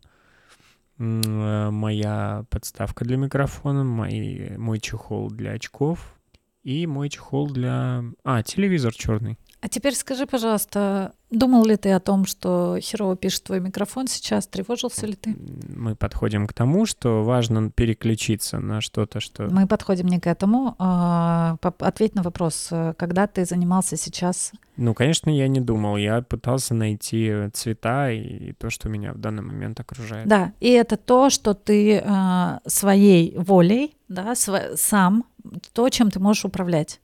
[0.98, 6.20] э, моя подставка для микрофона, мой, мой чехол для очков
[6.64, 8.04] и мой чехол для...
[8.24, 9.38] А, телевизор черный.
[9.62, 14.48] А теперь скажи, пожалуйста, думал ли ты о том, что херово пишет твой микрофон сейчас?
[14.48, 15.36] Тревожился ли ты?
[15.76, 19.50] Мы подходим к тому, что важно переключиться на что-то, что...
[19.52, 20.76] Мы подходим не к этому.
[20.80, 24.54] А, ответь на вопрос, когда ты занимался сейчас?
[24.78, 25.98] Ну, конечно, я не думал.
[25.98, 30.26] Я пытался найти цвета и то, что меня в данный момент окружает.
[30.26, 35.26] Да, и это то, что ты а, своей волей, да, сам,
[35.74, 37.02] то, чем ты можешь управлять.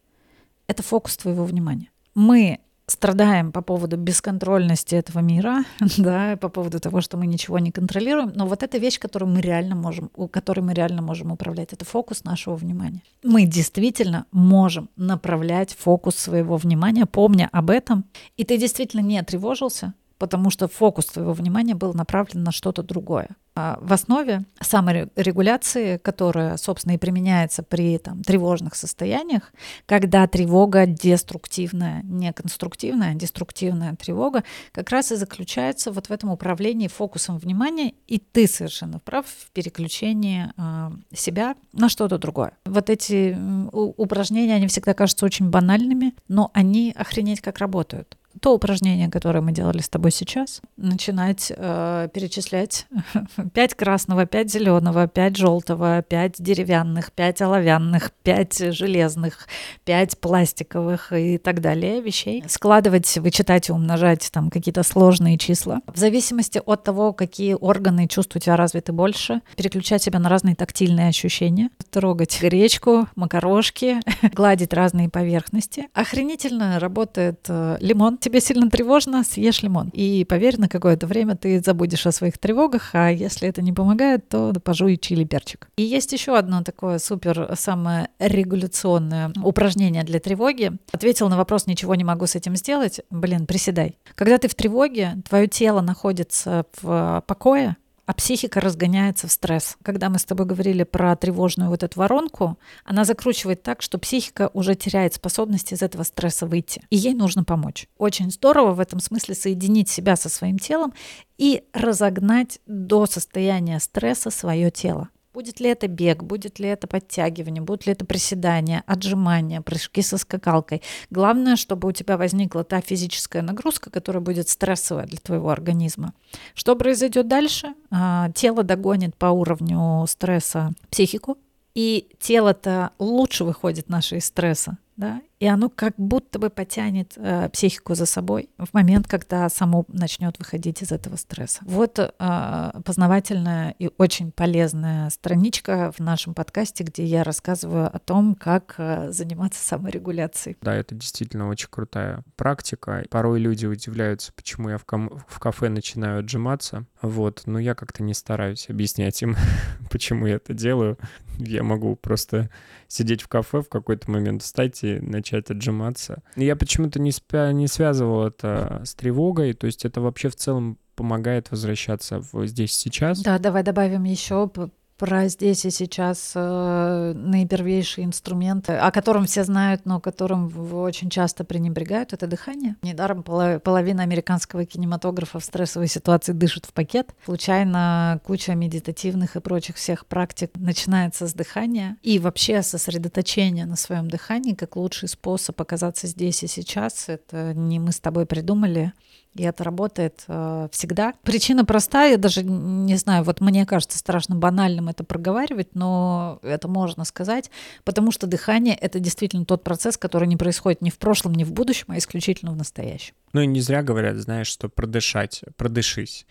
[0.68, 5.66] Это фокус твоего внимания мы страдаем по поводу бесконтрольности этого мира,
[5.97, 9.41] да, по поводу того, что мы ничего не контролируем, но вот эта вещь, которую мы
[9.41, 13.01] реально можем, которой мы реально можем управлять, это фокус нашего внимания.
[13.24, 18.05] Мы действительно можем направлять фокус своего внимания, помня об этом,
[18.38, 23.30] и ты действительно не тревожился, потому что фокус твоего внимания был направлен на что-то другое.
[23.57, 29.53] А в основе саморегуляции, которая, собственно, и применяется при там, тревожных состояниях,
[29.86, 34.43] когда тревога деструктивная, не конструктивная, а деструктивная тревога,
[34.74, 39.51] как раз и заключается вот в этом управлении фокусом внимания, и ты совершенно прав в
[39.51, 42.57] переключении э, себя на что-то другое.
[42.66, 43.38] Вот эти
[43.72, 49.52] упражнения, они всегда кажутся очень банальными, но они охренеть как работают то упражнение, которое мы
[49.52, 52.88] делали с тобой сейчас, начинать э, перечислять
[53.54, 59.48] 5 красного, 5 зеленого, 5 желтого, 5 деревянных, 5 оловянных, 5 железных,
[59.86, 62.44] 5 пластиковых и так далее вещей.
[62.48, 65.82] Складывать, вычитать и умножать там какие-то сложные числа.
[65.88, 70.30] В зависимости от того, какие органы и чувства у тебя развиты больше, переключать себя на
[70.30, 74.00] разные тактильные ощущения, трогать гречку, макарошки,
[74.34, 75.88] гладить разные поверхности.
[75.94, 78.18] Охренительно работает э, лимон.
[78.26, 79.90] Тебе сильно тревожно, съешь лимон.
[79.94, 84.28] И поверь, на какое-то время ты забудешь о своих тревогах, а если это не помогает,
[84.28, 85.68] то пожуй чили перчик.
[85.78, 90.72] И есть еще одно такое супер самое регуляционное упражнение для тревоги.
[90.92, 93.00] Ответил на вопрос, ничего не могу с этим сделать.
[93.12, 94.00] Блин, приседай.
[94.16, 99.78] Когда ты в тревоге, твое тело находится в покое, а психика разгоняется в стресс.
[99.84, 104.49] Когда мы с тобой говорили про тревожную вот эту воронку, она закручивает так, что психика
[104.53, 106.82] уже теряет способность из этого стресса выйти.
[106.89, 107.88] И ей нужно помочь.
[107.97, 110.93] Очень здорово в этом смысле соединить себя со своим телом
[111.38, 115.10] и разогнать до состояния стресса свое тело.
[115.36, 120.18] Будет ли это бег, будет ли это подтягивание, будет ли это приседание, отжимания, прыжки со
[120.18, 120.82] скакалкой.
[121.10, 126.14] Главное, чтобы у тебя возникла та физическая нагрузка, которая будет стрессовая для твоего организма.
[126.54, 127.74] Что произойдет дальше?
[127.92, 131.38] А, тело догонит по уровню стресса психику,
[131.74, 137.50] и тело-то лучше выходит наше из стресса, да, и оно как будто бы потянет э,
[137.50, 141.60] психику за собой в момент, когда само начнет выходить из этого стресса.
[141.64, 148.36] Вот э, познавательная и очень полезная страничка в нашем подкасте, где я рассказываю о том,
[148.36, 150.58] как э, заниматься саморегуляцией.
[150.62, 153.04] Да, это действительно очень крутая практика.
[153.10, 156.86] Порой люди удивляются, почему я в, кам- в кафе начинаю отжиматься.
[157.02, 159.36] Вот, но я как-то не стараюсь объяснять им,
[159.92, 160.98] почему я это делаю.
[161.38, 162.50] Я могу просто
[162.88, 166.24] сидеть в кафе в какой-то момент, встать и начать отжиматься.
[166.36, 170.78] Я почему-то не, спя- не связывал это с тревогой, то есть это вообще в целом
[170.96, 173.22] помогает возвращаться в здесь сейчас.
[173.22, 174.50] Да, давай добавим еще
[174.98, 181.43] про здесь и сейчас э, наипервейший инструмент, о котором все знают, но которым очень часто
[181.43, 182.76] пренебрегают, это дыхание.
[182.82, 187.14] Недаром половина американского кинематографа в стрессовой ситуации дышит в пакет.
[187.26, 191.98] Случайно куча медитативных и прочих всех практик начинается с дыхания.
[192.02, 197.10] И вообще сосредоточение на своем дыхании как лучший способ оказаться здесь и сейчас.
[197.10, 198.93] Это не мы с тобой придумали,
[199.36, 201.14] и это работает э, всегда.
[201.24, 206.68] Причина простая, я даже не знаю, вот мне кажется страшно банальным это проговаривать, но это
[206.68, 207.52] можно сказать,
[207.84, 211.52] потому что дыхание— это действительно тот процесс, который не происходит ни в прошлом, ни в
[211.52, 213.14] будущем, а исключительно в настоящем.
[213.34, 216.26] Ну и не зря говорят, знаешь, что продышать, продышись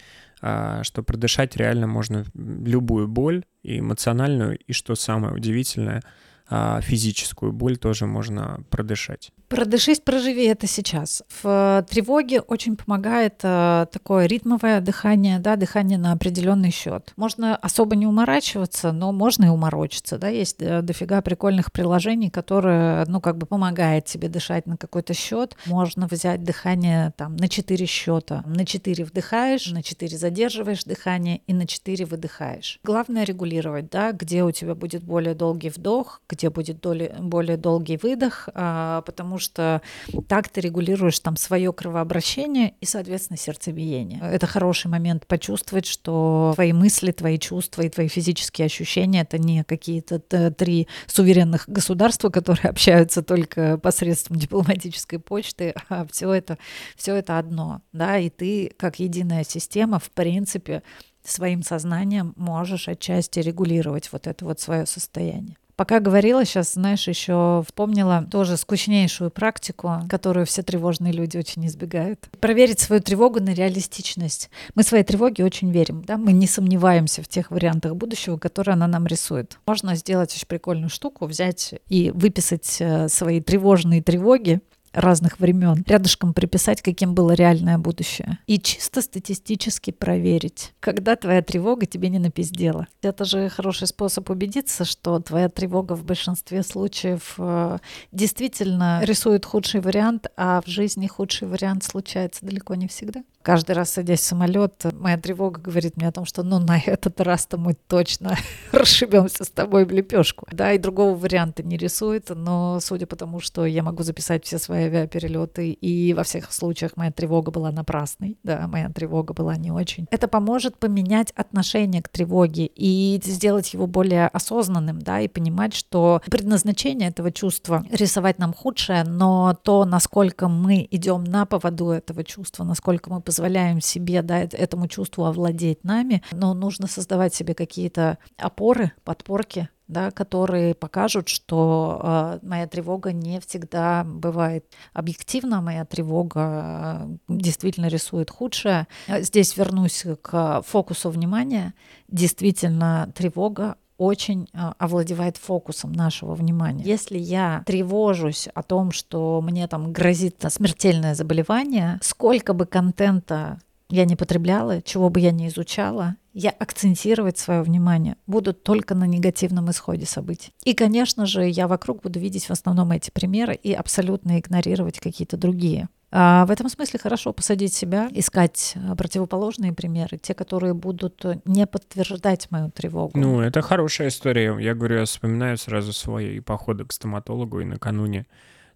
[0.46, 6.02] а, что продышать реально можно любую боль, и эмоциональную, и что самое удивительное,
[6.50, 9.32] а, физическую боль тоже можно продышать.
[9.48, 11.22] Продышись, проживи это сейчас.
[11.42, 17.12] В тревоге очень помогает э, такое ритмовое дыхание, да, дыхание на определенный счет.
[17.16, 23.04] Можно особо не уморачиваться, но можно и уморочиться, да, есть э, дофига прикольных приложений, которые,
[23.06, 25.56] ну, как бы помогает тебе дышать на какой-то счет.
[25.66, 28.42] Можно взять дыхание там на 4 счета.
[28.46, 32.80] На 4 вдыхаешь, на 4 задерживаешь дыхание и на 4 выдыхаешь.
[32.82, 37.96] Главное регулировать, да, где у тебя будет более долгий вдох, где будет более, более долгий
[37.96, 44.20] выдох, а, потому что так ты регулируешь там свое кровообращение и, соответственно, сердцебиение.
[44.20, 49.64] Это хороший момент почувствовать, что твои мысли, твои чувства и твои физические ощущения— это не
[49.64, 50.20] какие-то
[50.50, 56.58] три суверенных государства, которые общаются только посредством дипломатической почты, а все это,
[56.96, 60.82] все это одно, да, и ты как единая система, в принципе,
[61.24, 65.56] своим сознанием можешь отчасти регулировать вот это вот свое состояние.
[65.76, 72.28] Пока говорила, сейчас, знаешь, еще вспомнила тоже скучнейшую практику, которую все тревожные люди очень избегают.
[72.40, 74.50] Проверить свою тревогу на реалистичность.
[74.74, 78.86] Мы своей тревоге очень верим, да, мы не сомневаемся в тех вариантах будущего, которые она
[78.86, 79.58] нам рисует.
[79.66, 84.60] Можно сделать очень прикольную штуку, взять и выписать э, свои тревожные тревоги,
[84.94, 88.38] разных времен, рядышком приписать, каким было реальное будущее.
[88.46, 92.86] И чисто статистически проверить, когда твоя тревога тебе не напиздела.
[93.02, 97.78] Это же хороший способ убедиться, что твоя тревога в большинстве случаев э,
[98.12, 103.22] действительно рисует худший вариант, а в жизни худший вариант случается далеко не всегда.
[103.44, 107.20] Каждый раз садясь в самолет, моя тревога говорит мне о том, что ну на этот
[107.20, 108.38] раз-то мы точно
[108.72, 110.46] расшибемся с тобой в лепешку.
[110.50, 114.58] Да, и другого варианта не рисует, но судя по тому, что я могу записать все
[114.58, 119.70] свои авиаперелеты, и во всех случаях моя тревога была напрасной, да, моя тревога была не
[119.70, 120.06] очень.
[120.10, 126.22] Это поможет поменять отношение к тревоге и сделать его более осознанным, да, и понимать, что
[126.30, 132.64] предназначение этого чувства рисовать нам худшее, но то, насколько мы идем на поводу этого чувства,
[132.64, 138.92] насколько мы позволяем себе да, этому чувству овладеть нами, но нужно создавать себе какие-то опоры,
[139.02, 147.16] подпорки, да, которые покажут, что э, моя тревога не всегда бывает объективна, моя тревога э,
[147.28, 148.86] действительно рисует худшее.
[149.08, 151.74] Здесь вернусь к фокусу внимания.
[152.06, 156.84] Действительно, тревога очень а, овладевает фокусом нашего внимания.
[156.84, 163.58] Если я тревожусь о том, что мне там грозит смертельное заболевание, сколько бы контента
[163.90, 169.04] я не потребляла, чего бы я не изучала, я акцентировать свое внимание буду только на
[169.04, 170.52] негативном исходе событий.
[170.64, 175.36] И, конечно же, я вокруг буду видеть в основном эти примеры и абсолютно игнорировать какие-то
[175.36, 175.88] другие.
[176.16, 181.66] А в этом смысле хорошо посадить себя, искать а, противоположные примеры, те, которые будут не
[181.66, 183.18] подтверждать мою тревогу.
[183.18, 184.56] Ну, это хорошая история.
[184.60, 188.26] Я говорю, я вспоминаю сразу свои походы к стоматологу и накануне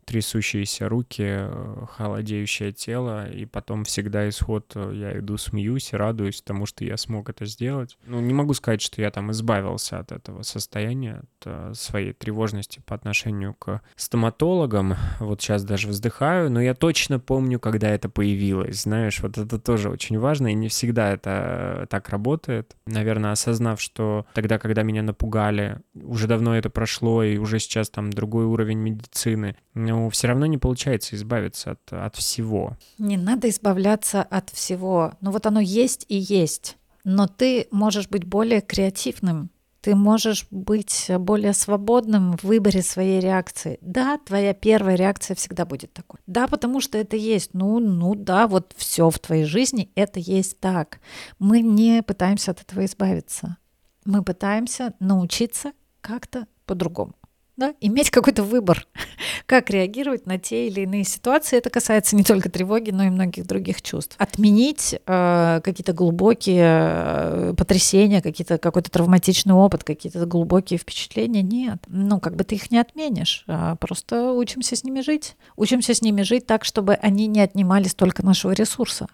[0.09, 6.65] трясущиеся руки, э, холодеющее тело, и потом всегда исход, э, я иду, смеюсь, радуюсь тому,
[6.65, 7.99] что я смог это сделать.
[8.07, 12.81] Ну, не могу сказать, что я там избавился от этого состояния, от э, своей тревожности
[12.87, 14.95] по отношению к стоматологам.
[15.21, 18.83] Вот сейчас даже вздыхаю, но я точно помню, когда это появилось.
[18.83, 22.77] Знаешь, вот это тоже очень важно, и не всегда это так работает.
[22.87, 28.11] Наверное, осознав, что тогда, когда меня напугали, уже давно это прошло, и уже сейчас там
[28.11, 29.57] другой уровень медицины,
[29.99, 32.77] но все равно не получается избавиться от, от всего.
[32.99, 35.15] Не надо избавляться от всего.
[35.21, 36.77] Ну вот оно есть и есть.
[37.05, 43.79] Но ты можешь быть более креативным, ты можешь быть более свободным в выборе своей реакции.
[43.81, 46.21] Да, твоя первая реакция всегда будет такой.
[46.27, 47.55] Да, потому что это есть.
[47.55, 51.01] Ну, ну да, вот все в твоей жизни это есть так.
[51.39, 53.57] Мы не пытаемся от этого избавиться.
[54.05, 57.15] Мы пытаемся научиться как-то по-другому
[57.59, 58.87] да, иметь какой-то выбор,
[59.47, 61.59] как реагировать на те или иные ситуации.
[61.59, 64.15] Это касается не только тревоги, но и многих других чувств.
[64.19, 71.79] Отменить э, какие-то глубокие э, потрясения, какие-то, какой-то травматичный опыт, какие-то глубокие впечатления, нет.
[71.89, 75.37] Ну, как бы ты их не отменишь, а просто учимся с ними жить.
[75.57, 79.09] Учимся с ними жить так, чтобы они не отнимали столько нашего ресурса,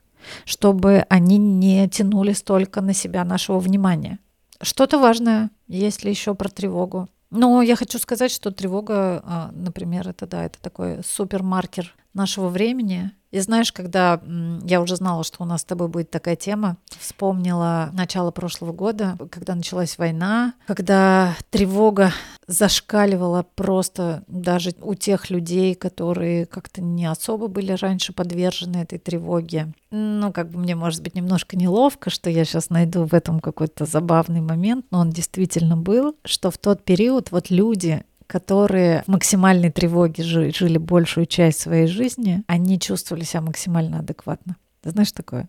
[0.45, 4.19] чтобы они не тянули столько на себя нашего внимания.
[4.61, 7.09] Что-то важное, если еще про тревогу.
[7.37, 13.13] Но я хочу сказать, что тревога, а, например, это да, это такой супермаркер нашего времени.
[13.35, 14.21] И знаешь, когда
[14.63, 19.17] я уже знала, что у нас с тобой будет такая тема, вспомнила начало прошлого года,
[19.33, 22.13] когда началась война, когда тревога
[22.47, 29.73] зашкаливала просто даже у тех людей, которые как-то не особо были раньше подвержены этой тревоге.
[29.91, 33.85] Ну, как бы мне, может быть, немножко неловко, что я сейчас найду в этом какой-то
[33.85, 38.05] забавный момент, но он действительно был, что в тот период вот люди,
[38.35, 44.57] которые в максимальной тревоге жили большую часть своей жизни, они чувствовали себя максимально адекватно.
[44.83, 45.49] Ты знаешь такое?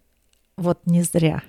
[0.55, 1.41] Вот не зря.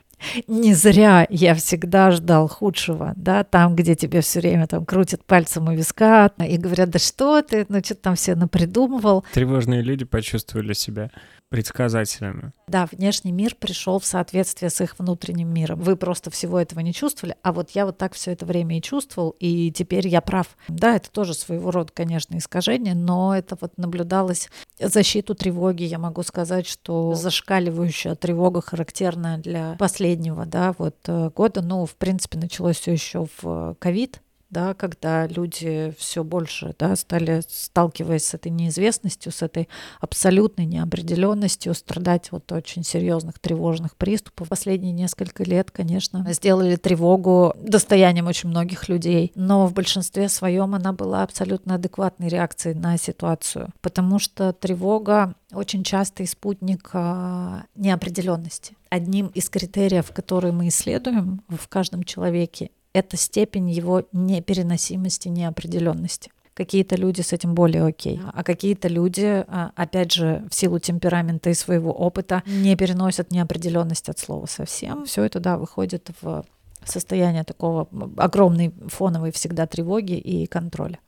[0.49, 5.69] Не зря я всегда ждал худшего, да, там, где тебе все время там крутят пальцем
[5.69, 9.23] у виска и говорят, да что ты, ну что-то там все напридумывал.
[9.35, 11.11] Тревожные люди почувствовали себя
[11.49, 12.53] предсказателями.
[12.69, 15.81] Да, внешний мир пришел в соответствие с их внутренним миром.
[15.81, 18.83] Вы просто всего этого не чувствовали, а вот я вот так все это время и
[18.83, 20.57] чувствовал, и теперь я прав.
[20.69, 24.49] Да, это тоже своего рода, конечно, искажение, но это вот наблюдалось
[24.81, 25.85] защиту тревоги.
[25.85, 31.63] Я могу сказать, что зашкаливающая тревога характерная для последнего, да, вот э, года.
[31.63, 34.21] Ну, в принципе, началось все еще в ковид,
[34.57, 39.69] да, когда люди все больше да, стали, сталкиваясь с этой неизвестностью, с этой
[40.01, 44.49] абсолютной неопределенностью, страдать вот очень серьезных тревожных приступов.
[44.49, 50.95] Последние несколько лет, конечно, сделали тревогу достоянием очень многих людей, но в большинстве своем она
[50.95, 58.75] была абсолютно адекватной реакцией на ситуацию, потому что тревога очень частый спутник а, неопределенности.
[58.89, 66.31] Одним из критериев, которые мы исследуем в каждом человеке, это степень его непереносимости, неопределенности.
[66.55, 71.51] Какие-то люди с этим более окей, а какие-то люди, а, опять же, в силу темперамента
[71.51, 75.05] и своего опыта, не переносят неопределенность от слова совсем.
[75.05, 76.47] Все это, да, выходит в
[76.85, 77.87] состояние такого
[78.17, 80.99] огромной фоновой всегда тревоги и контроля.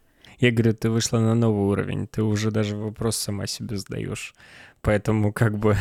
[0.40, 4.34] Я говорю, ты вышла на новый уровень, ты уже даже вопрос сама себе задаешь.
[4.82, 5.74] Поэтому как бы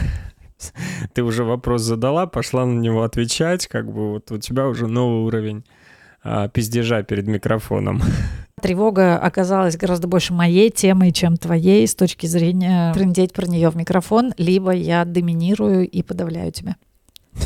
[1.13, 5.25] ты уже вопрос задала, пошла на него отвечать, как бы вот у тебя уже новый
[5.25, 5.65] уровень
[6.23, 8.01] а, пиздежа перед микрофоном.
[8.61, 13.75] Тревога оказалась гораздо больше моей темой, чем твоей с точки зрения трындеть про нее в
[13.75, 16.75] микрофон, либо я доминирую и подавляю тебя.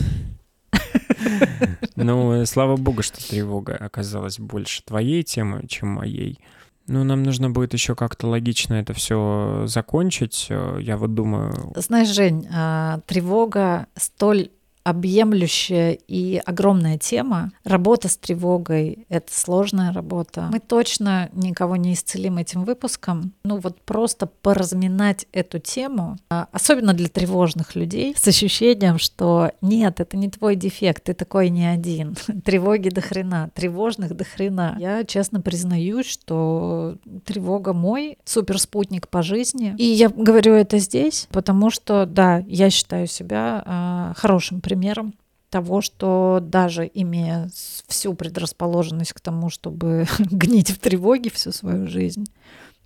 [1.95, 6.39] Ну, слава богу, что тревога оказалась больше твоей темой, чем моей.
[6.87, 10.47] Ну, нам нужно будет еще как-то логично это все закончить.
[10.49, 11.73] Я вот думаю...
[11.75, 14.49] Знаешь, Жень, а, тревога столь
[14.83, 17.51] объемлющая и огромная тема.
[17.63, 20.47] Работа с тревогой— это сложная работа.
[20.51, 23.33] Мы точно никого не исцелим этим выпуском.
[23.43, 29.99] Ну вот просто поразминать эту тему, а, особенно для тревожных людей, с ощущением, что нет,
[29.99, 32.15] это не твой дефект, ты такой не один.
[32.43, 34.75] Тревоги до хрена, тревожных до хрена.
[34.79, 39.75] Я честно признаюсь, что тревога мой суперспутник по жизни.
[39.77, 45.13] И я говорю это здесь, потому что, да, я считаю себя э, хорошим примером
[45.49, 47.49] того, что даже имея
[47.87, 52.25] всю предрасположенность к тому, чтобы гнить в тревоге всю свою жизнь,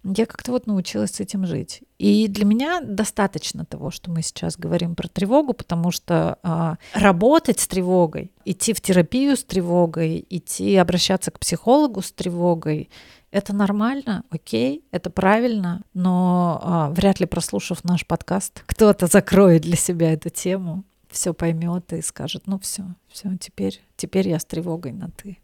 [0.03, 1.81] я как-то вот научилась с этим жить.
[1.99, 7.59] И для меня достаточно того, что мы сейчас говорим про тревогу, потому что а, работать
[7.59, 12.89] с тревогой, идти в терапию с тревогой, идти обращаться к психологу с тревогой,
[13.31, 19.75] это нормально, окей, это правильно, но а, вряд ли прослушав наш подкаст, кто-то закроет для
[19.75, 20.83] себя эту тему
[21.15, 25.37] все поймет и скажет, ну все, все, теперь, теперь я с тревогой на ты.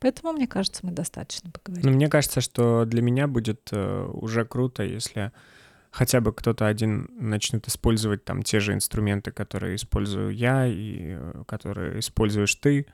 [0.00, 1.88] Поэтому, мне кажется, мы достаточно поговорили.
[1.88, 5.32] Ну, мне кажется, что для меня будет э, уже круто, если
[5.90, 11.44] хотя бы кто-то один начнет использовать там те же инструменты, которые использую я и э,
[11.46, 12.86] которые используешь ты.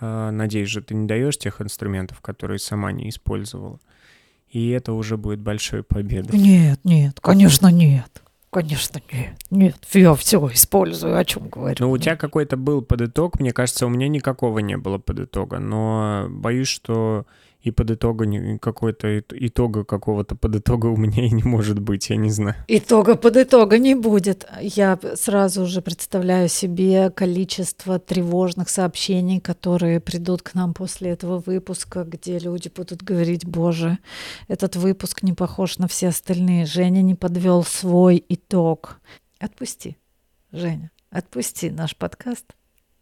[0.00, 3.78] Э, надеюсь же, ты не даешь тех инструментов, которые сама не использовала.
[4.48, 6.38] И это уже будет большой победой.
[6.38, 8.22] Нет, нет, конечно, нет.
[8.50, 9.36] Конечно, нет.
[9.50, 11.76] Нет, я все использую, о чем говорю.
[11.78, 16.26] Ну, у тебя какой-то был подытог, мне кажется, у меня никакого не было подытога, но
[16.28, 17.26] боюсь, что
[17.62, 18.26] и под итога
[18.58, 22.56] какой-то итога какого-то под итога у меня и не может быть, я не знаю.
[22.68, 24.48] Итога под итога не будет.
[24.60, 32.04] Я сразу же представляю себе количество тревожных сообщений, которые придут к нам после этого выпуска,
[32.04, 33.98] где люди будут говорить, боже,
[34.48, 36.66] этот выпуск не похож на все остальные.
[36.66, 39.00] Женя не подвел свой итог.
[39.38, 39.96] Отпусти,
[40.52, 42.46] Женя, отпусти наш подкаст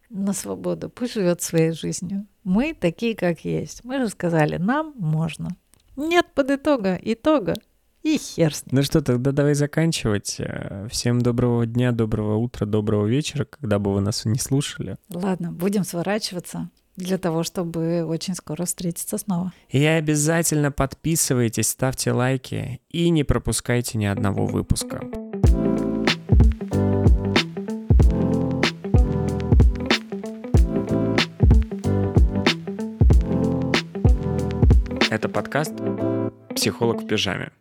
[0.09, 2.25] на свободу, пусть живет своей жизнью.
[2.43, 3.83] Мы такие, как есть.
[3.83, 5.49] Мы же сказали, нам можно.
[5.95, 7.55] Нет под итога, итога.
[8.01, 8.77] И хер с ним.
[8.77, 10.37] Ну что, тогда давай заканчивать.
[10.39, 14.95] Э, всем доброго дня, доброго утра, доброго вечера, когда бы вы нас не слушали.
[15.13, 19.51] Ладно, будем сворачиваться для того, чтобы очень скоро встретиться снова.
[19.69, 25.01] И обязательно подписывайтесь, ставьте лайки и не пропускайте ни одного выпуска.
[35.19, 35.73] Это подкаст
[36.55, 37.51] «Психолог в пижаме».